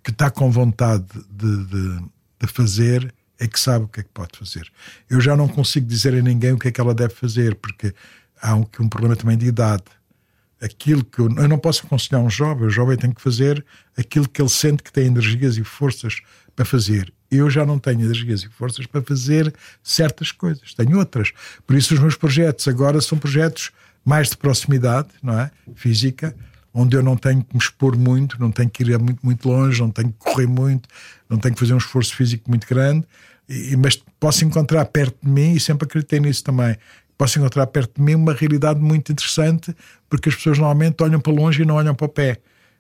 [0.03, 1.99] que está com vontade de, de,
[2.41, 4.71] de, fazer é que sabe o que é que pode fazer.
[5.09, 7.95] Eu já não consigo dizer a ninguém o que é que ela deve fazer, porque
[8.41, 9.85] há um, um problema também de idade.
[10.61, 13.65] Aquilo que eu, eu não posso aconselhar um jovem, o jovem tem que fazer
[13.97, 16.21] aquilo que ele sente que tem energias e forças
[16.55, 17.13] para fazer.
[17.31, 19.53] Eu já não tenho energias e forças para fazer
[19.83, 21.33] certas coisas, tenho outras.
[21.67, 23.71] Por isso, os meus projetos agora são projetos
[24.05, 25.51] mais de proximidade, não é?
[25.75, 26.35] Física,
[26.75, 29.81] onde eu não tenho que me expor muito, não tenho que ir muito, muito longe,
[29.81, 30.89] não tenho que correr muito,
[31.29, 33.07] não tenho que fazer um esforço físico muito grande,
[33.49, 36.77] e, mas posso encontrar perto de mim, e sempre acreditei nisso também,
[37.17, 39.75] posso encontrar perto de mim uma realidade muito interessante,
[40.09, 42.39] porque as pessoas normalmente olham para longe e não olham para o pé.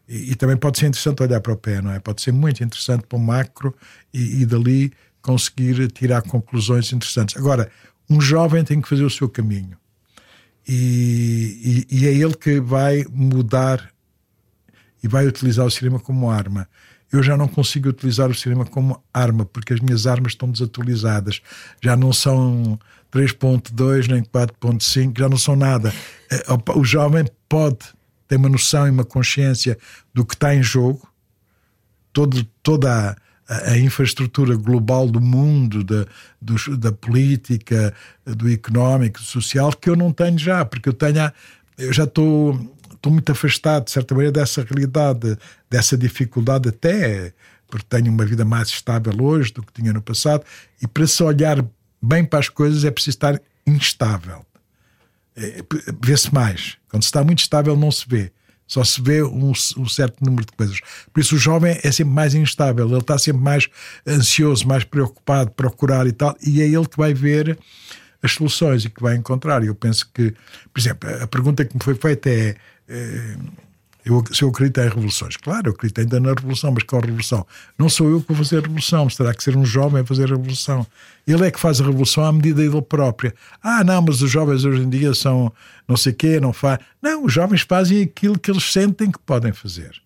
[0.08, 2.00] E, e também pode ser interessante olhar para o pé, não é?
[2.00, 3.74] Pode ser muito interessante para o macro
[4.12, 7.36] e, e dali conseguir tirar conclusões interessantes.
[7.36, 7.70] Agora,
[8.10, 9.76] um jovem tem que fazer o seu caminho
[10.66, 13.90] e, e, e, é ele que vai mudar
[15.02, 16.68] e vai utilizar o cinema como arma.
[17.12, 21.42] Eu já não consigo utilizar o cinema como arma, porque as minhas armas estão desatualizadas.
[21.82, 22.78] Já não são
[23.12, 25.92] 3.2 nem 4.5, já não são nada.
[26.30, 26.44] Eh,
[26.74, 27.78] o jovem pode
[28.26, 29.76] ter uma noção e uma consciência
[30.14, 31.06] do que está em jogo,
[32.12, 33.16] todo, toda a
[33.52, 36.06] a, infraestrutura global do mundo, da,
[36.78, 37.94] da política,
[38.24, 41.30] do económico, do social, que eu não tenho já, porque eu tenho.
[41.76, 42.54] Eu já estou,
[42.92, 45.36] estou muito afastado, de certa maneira, dessa realidade,
[45.68, 47.32] dessa dificuldade, até
[47.68, 50.44] porque tenho uma vida mais estável hoje do que tinha no passado,
[50.80, 51.64] e para se olhar
[52.02, 54.44] bem para as coisas é preciso estar instável.
[55.34, 55.64] É,
[56.02, 56.76] vê-se mais.
[56.90, 58.30] Quando se está muito estável, não se vê.
[58.66, 60.80] Só se vê um, um, certo número de coisas.
[61.12, 63.68] Por isso o jovem é sempre mais instável, ele está sempre mais
[64.06, 67.58] ansioso, mais preocupado, procurar e tal, e é ele que vai ver
[68.22, 69.62] as soluções e que vai encontrar.
[69.64, 70.34] Eu penso que,
[70.72, 72.56] por exemplo, a pergunta que me foi feita é.
[72.88, 73.36] é
[74.04, 77.46] eu, se eu acredito em revoluções, claro, eu acredito ainda na revolução, mas qual revolução?
[77.78, 80.24] Não sou eu que vou fazer a revolução, terá que ser um jovem a fazer
[80.24, 80.86] a revolução.
[81.26, 83.32] Ele é que faz a revolução à medida dele própria.
[83.62, 85.52] Ah, não, mas os jovens hoje em dia são
[85.86, 86.78] não sei quê, não faz.
[87.00, 90.02] Não, os jovens fazem aquilo que eles sentem que podem fazer.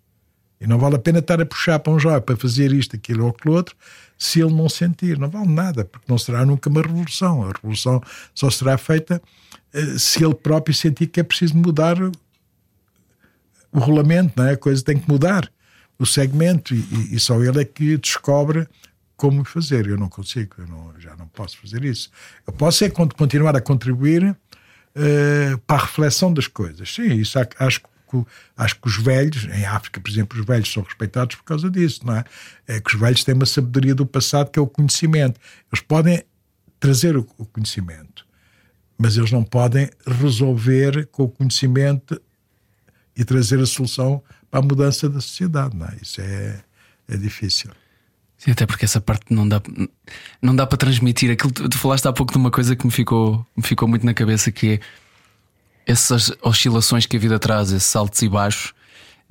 [0.60, 3.24] E não vale a pena estar a puxar para um jovem para fazer isto, aquilo
[3.24, 3.74] ou aquilo outro,
[4.18, 5.18] se ele não sentir.
[5.18, 7.44] Não vale nada, porque não será nunca uma revolução.
[7.44, 8.02] A revolução
[8.34, 9.22] só será feita
[9.72, 11.96] eh, se ele próprio sentir que é preciso mudar
[13.76, 14.54] o regulamento, não é?
[14.54, 15.50] a coisa tem que mudar,
[15.98, 18.66] o segmento, e, e só ele é que descobre
[19.16, 19.86] como fazer.
[19.86, 22.10] Eu não consigo, eu não, já não posso fazer isso.
[22.46, 26.94] Eu posso é continuar a contribuir uh, para a reflexão das coisas.
[26.94, 27.86] Sim, isso acho que
[28.56, 32.06] acho que os velhos, em África, por exemplo, os velhos são respeitados por causa disso,
[32.06, 32.24] não é?
[32.66, 35.40] É que os velhos têm uma sabedoria do passado que é o conhecimento.
[35.70, 36.22] Eles podem
[36.78, 38.24] trazer o conhecimento,
[38.96, 42.18] mas eles não podem resolver com o conhecimento
[43.16, 45.76] e trazer a solução para a mudança da sociedade.
[45.76, 45.96] Não é?
[46.02, 46.60] Isso é,
[47.08, 47.70] é difícil.
[48.38, 49.62] Sim, até porque essa parte não dá,
[50.42, 51.30] não dá para transmitir.
[51.30, 54.12] Aquilo tu falaste há pouco de uma coisa que me ficou, me ficou muito na
[54.12, 54.80] cabeça que é
[55.86, 58.74] essas oscilações que a vida traz, esses altos e baixos,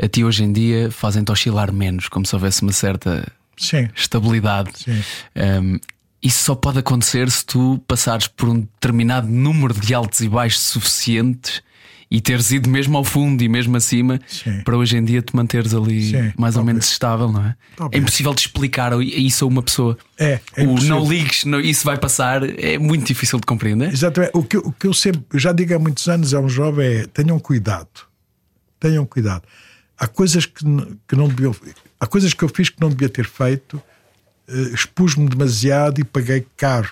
[0.02, 3.28] a ti hoje em dia fazem-te oscilar menos, como se houvesse uma certa
[3.58, 3.90] Sim.
[3.94, 4.72] estabilidade.
[4.76, 5.04] Sim.
[5.36, 5.80] Um,
[6.24, 10.62] isso só pode acontecer se tu passares por um determinado número de altos e baixos
[10.62, 11.62] suficientes
[12.10, 14.62] e teres ido mesmo ao fundo e mesmo acima Sim.
[14.62, 16.66] para hoje em dia te manteres ali Sim, mais ou talvez.
[16.66, 17.56] menos estável, não é?
[17.76, 18.00] Talvez.
[18.00, 19.98] É impossível de explicar isso a uma pessoa.
[20.18, 20.96] É, é o impossível.
[21.00, 23.92] não ligues, não- isso vai passar, é muito difícil de compreender.
[23.92, 24.32] Exatamente.
[24.34, 26.86] O que, o que eu sempre, eu já digo há muitos anos a um jovem
[26.88, 27.88] é: tenham cuidado.
[28.80, 29.44] Tenham cuidado.
[29.98, 30.64] Há coisas que,
[31.08, 31.56] que não deviam.
[32.00, 33.82] Há coisas que eu fiz que não devia ter feito,
[34.48, 36.90] eh, expus-me demasiado e paguei caro.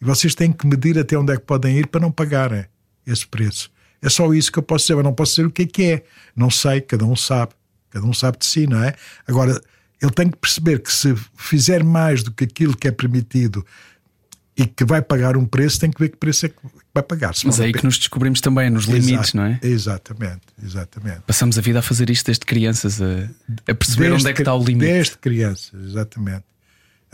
[0.00, 2.64] E vocês têm que medir até onde é que podem ir para não pagarem
[3.06, 3.70] esse preço.
[4.04, 4.94] É só isso que eu posso dizer.
[4.94, 6.04] Eu não posso dizer o que é que é.
[6.36, 7.52] Não sei, cada um sabe.
[7.90, 8.94] Cada um sabe de si, não é?
[9.26, 9.60] Agora,
[10.02, 13.64] ele tem que perceber que se fizer mais do que aquilo que é permitido
[14.56, 16.56] e que vai pagar um preço, tem que ver que preço é que
[16.92, 17.32] vai pagar.
[17.44, 19.36] Mas é aí que nos descobrimos também, nos limites, Exato.
[19.36, 19.58] não é?
[19.62, 21.20] Exatamente, exatamente.
[21.26, 23.28] Passamos a vida a fazer isto desde crianças, a,
[23.68, 24.92] a perceber onde é que está o limite.
[24.92, 26.44] Desde crianças, exatamente.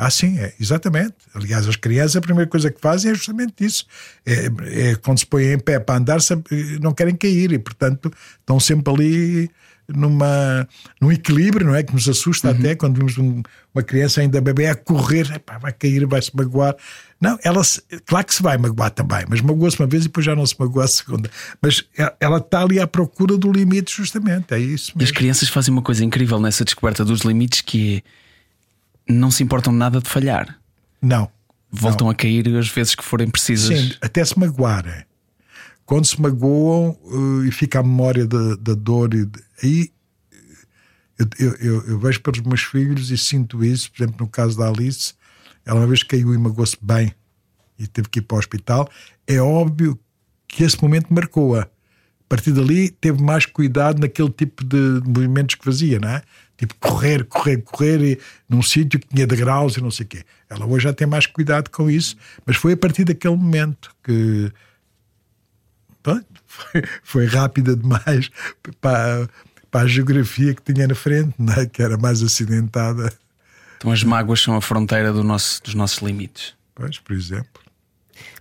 [0.02, 1.14] Ah, sim, é, exatamente.
[1.34, 3.84] Aliás, as crianças, a primeira coisa que fazem é justamente isso.
[4.24, 4.46] É,
[4.90, 6.34] é quando se põem em pé para andar, se-
[6.80, 9.50] não querem cair e, portanto, estão sempre ali
[9.86, 10.66] numa,
[11.00, 11.82] num equilíbrio, não é?
[11.82, 13.42] Que nos assusta até quando vemos um-
[13.74, 16.74] uma criança ainda bebê a correr, epá, vai cair, vai se magoar.
[17.20, 20.24] Não, ela, se- claro que se vai magoar também, mas magoou-se uma vez e depois
[20.24, 21.28] já não se magoou a segunda.
[21.60, 24.54] Mas ela- ela está ali à procura do limite, justamente.
[24.54, 25.14] É isso E as mesmo.
[25.16, 28.02] crianças fazem uma coisa incrível nessa descoberta dos limites que é
[29.10, 30.58] não se importam nada de falhar.
[31.02, 31.30] Não.
[31.70, 33.78] Voltam a cair as vezes que forem precisas.
[33.78, 35.04] Sim, até se magoarem.
[35.86, 36.96] Quando se magoam
[37.44, 39.90] eh, e fica a memória da, da dor, e de- aí
[41.18, 43.90] eu, eu, eu- eu vejo pelos meus filhos e sinto isso.
[43.92, 45.14] Por exemplo, no caso da Alice,
[45.64, 47.12] ela uma vez caiu e magoou-se bem
[47.78, 48.88] e teve que ir para o hospital.
[49.26, 49.98] É óbvio
[50.48, 51.62] que esse momento marcou-a.
[51.62, 51.68] A
[52.28, 56.22] partir dali, teve mais cuidado naquele tipo de movimentos que fazia, não é?
[56.60, 60.24] Tipo, correr, correr, correr e, num sítio que tinha degraus e não sei o quê.
[60.48, 64.52] Ela hoje já tem mais cuidado com isso, mas foi a partir daquele momento que
[66.02, 68.30] pronto, foi, foi rápida demais
[68.78, 69.26] para,
[69.70, 71.64] para a geografia que tinha na frente, não é?
[71.64, 73.10] que era mais acidentada.
[73.78, 76.54] Então as mágoas são a fronteira do nosso- dos nossos limites.
[76.74, 77.59] Pois, por exemplo.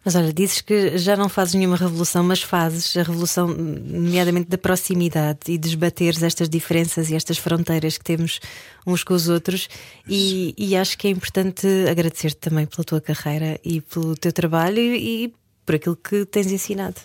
[0.03, 4.57] Mas olha, dizes que já não fazes nenhuma revolução, mas fazes a revolução, nomeadamente da
[4.57, 8.39] proximidade e desbateres estas diferenças e estas fronteiras que temos
[8.87, 9.67] uns com os outros.
[10.07, 14.79] E, e acho que é importante agradecer-te também pela tua carreira e pelo teu trabalho
[14.79, 15.33] e, e
[15.65, 16.95] por aquilo que tens ensinado.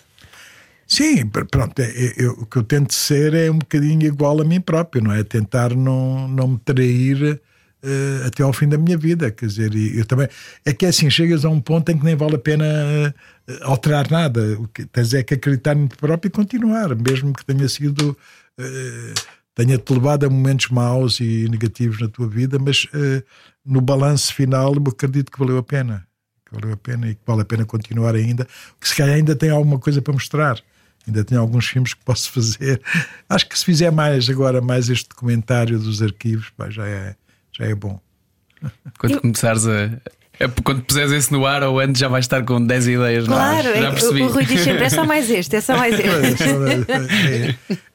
[0.87, 4.39] Sim, pr- pronto, é- é- eu- o que eu tento ser é um bocadinho igual
[4.39, 5.23] a mim próprio, não é?
[5.23, 7.41] Tentar não, não me trair
[7.85, 10.27] eh, até ao fim da minha vida, quer dizer, eu também.
[10.65, 13.13] É que é assim, chegas a um ponto em que nem vale a pena eh,
[13.61, 17.45] alterar nada, o que tens é que acreditar em ti próprio e continuar, mesmo que
[17.45, 18.17] tenha sido.
[18.59, 19.13] eh,
[19.55, 22.87] tenha-te levado a momentos maus e negativos na tua vida, mas
[23.65, 26.05] no balanço final eu acredito que valeu a pena.
[26.45, 28.45] Que valeu a pena e que vale a pena continuar ainda,
[28.81, 30.61] que se calhar ainda tem alguma coisa para mostrar.
[31.07, 32.81] Ainda tenho alguns filmes que posso fazer.
[33.29, 37.15] Acho que se fizer mais agora, mais este documentário dos arquivos, pá, já, é,
[37.57, 37.99] já é bom.
[38.97, 39.99] Quando começares a.
[40.39, 43.27] é, Quando puseres esse no ar ou antes já vais estar com 10 ideias.
[43.27, 43.37] não é?
[43.37, 44.21] Claro, já é que percebi.
[44.21, 46.43] o, o Rui diz sempre: é só mais este, é só mais este.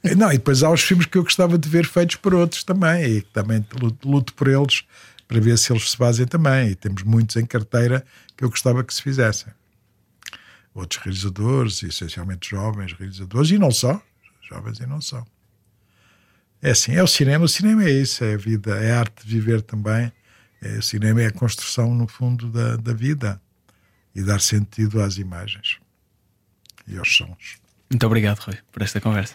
[0.05, 2.35] É, é, não, e depois há os filmes que eu gostava de ver feitos por
[2.35, 4.85] outros também, e também luto, luto por eles
[5.27, 6.71] para ver se eles se fazem também.
[6.71, 8.05] E temos muitos em carteira
[8.37, 9.53] que eu gostava que se fizessem.
[10.75, 14.01] Outros realizadores, essencialmente jovens realizadores, e não só,
[14.49, 15.25] jovens e não só.
[16.63, 19.27] É assim, é o cinema, o cinema é isso, é a vida, é a arte
[19.27, 20.13] de viver também.
[20.63, 23.41] É, o cinema é a construção, no fundo, da, da vida
[24.15, 25.79] e dar sentido às imagens
[26.87, 27.59] e aos sons.
[27.91, 29.35] Muito obrigado, Rui, por esta conversa.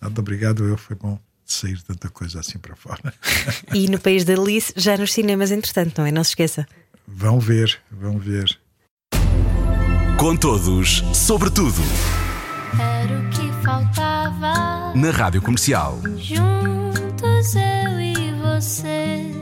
[0.00, 0.76] Muito obrigado, eu.
[0.76, 3.14] Foi bom sair tanta coisa assim para fora.
[3.74, 6.12] E no país da Alice, já nos cinemas, entretanto, não é?
[6.12, 6.66] Não se esqueça.
[7.06, 8.58] Vão ver, vão ver.
[10.18, 11.80] Com todos, sobre tudo.
[12.78, 14.17] Era o que faltava.
[14.94, 15.98] Na Rádio Comercial.
[16.16, 19.37] Juntos eu e você.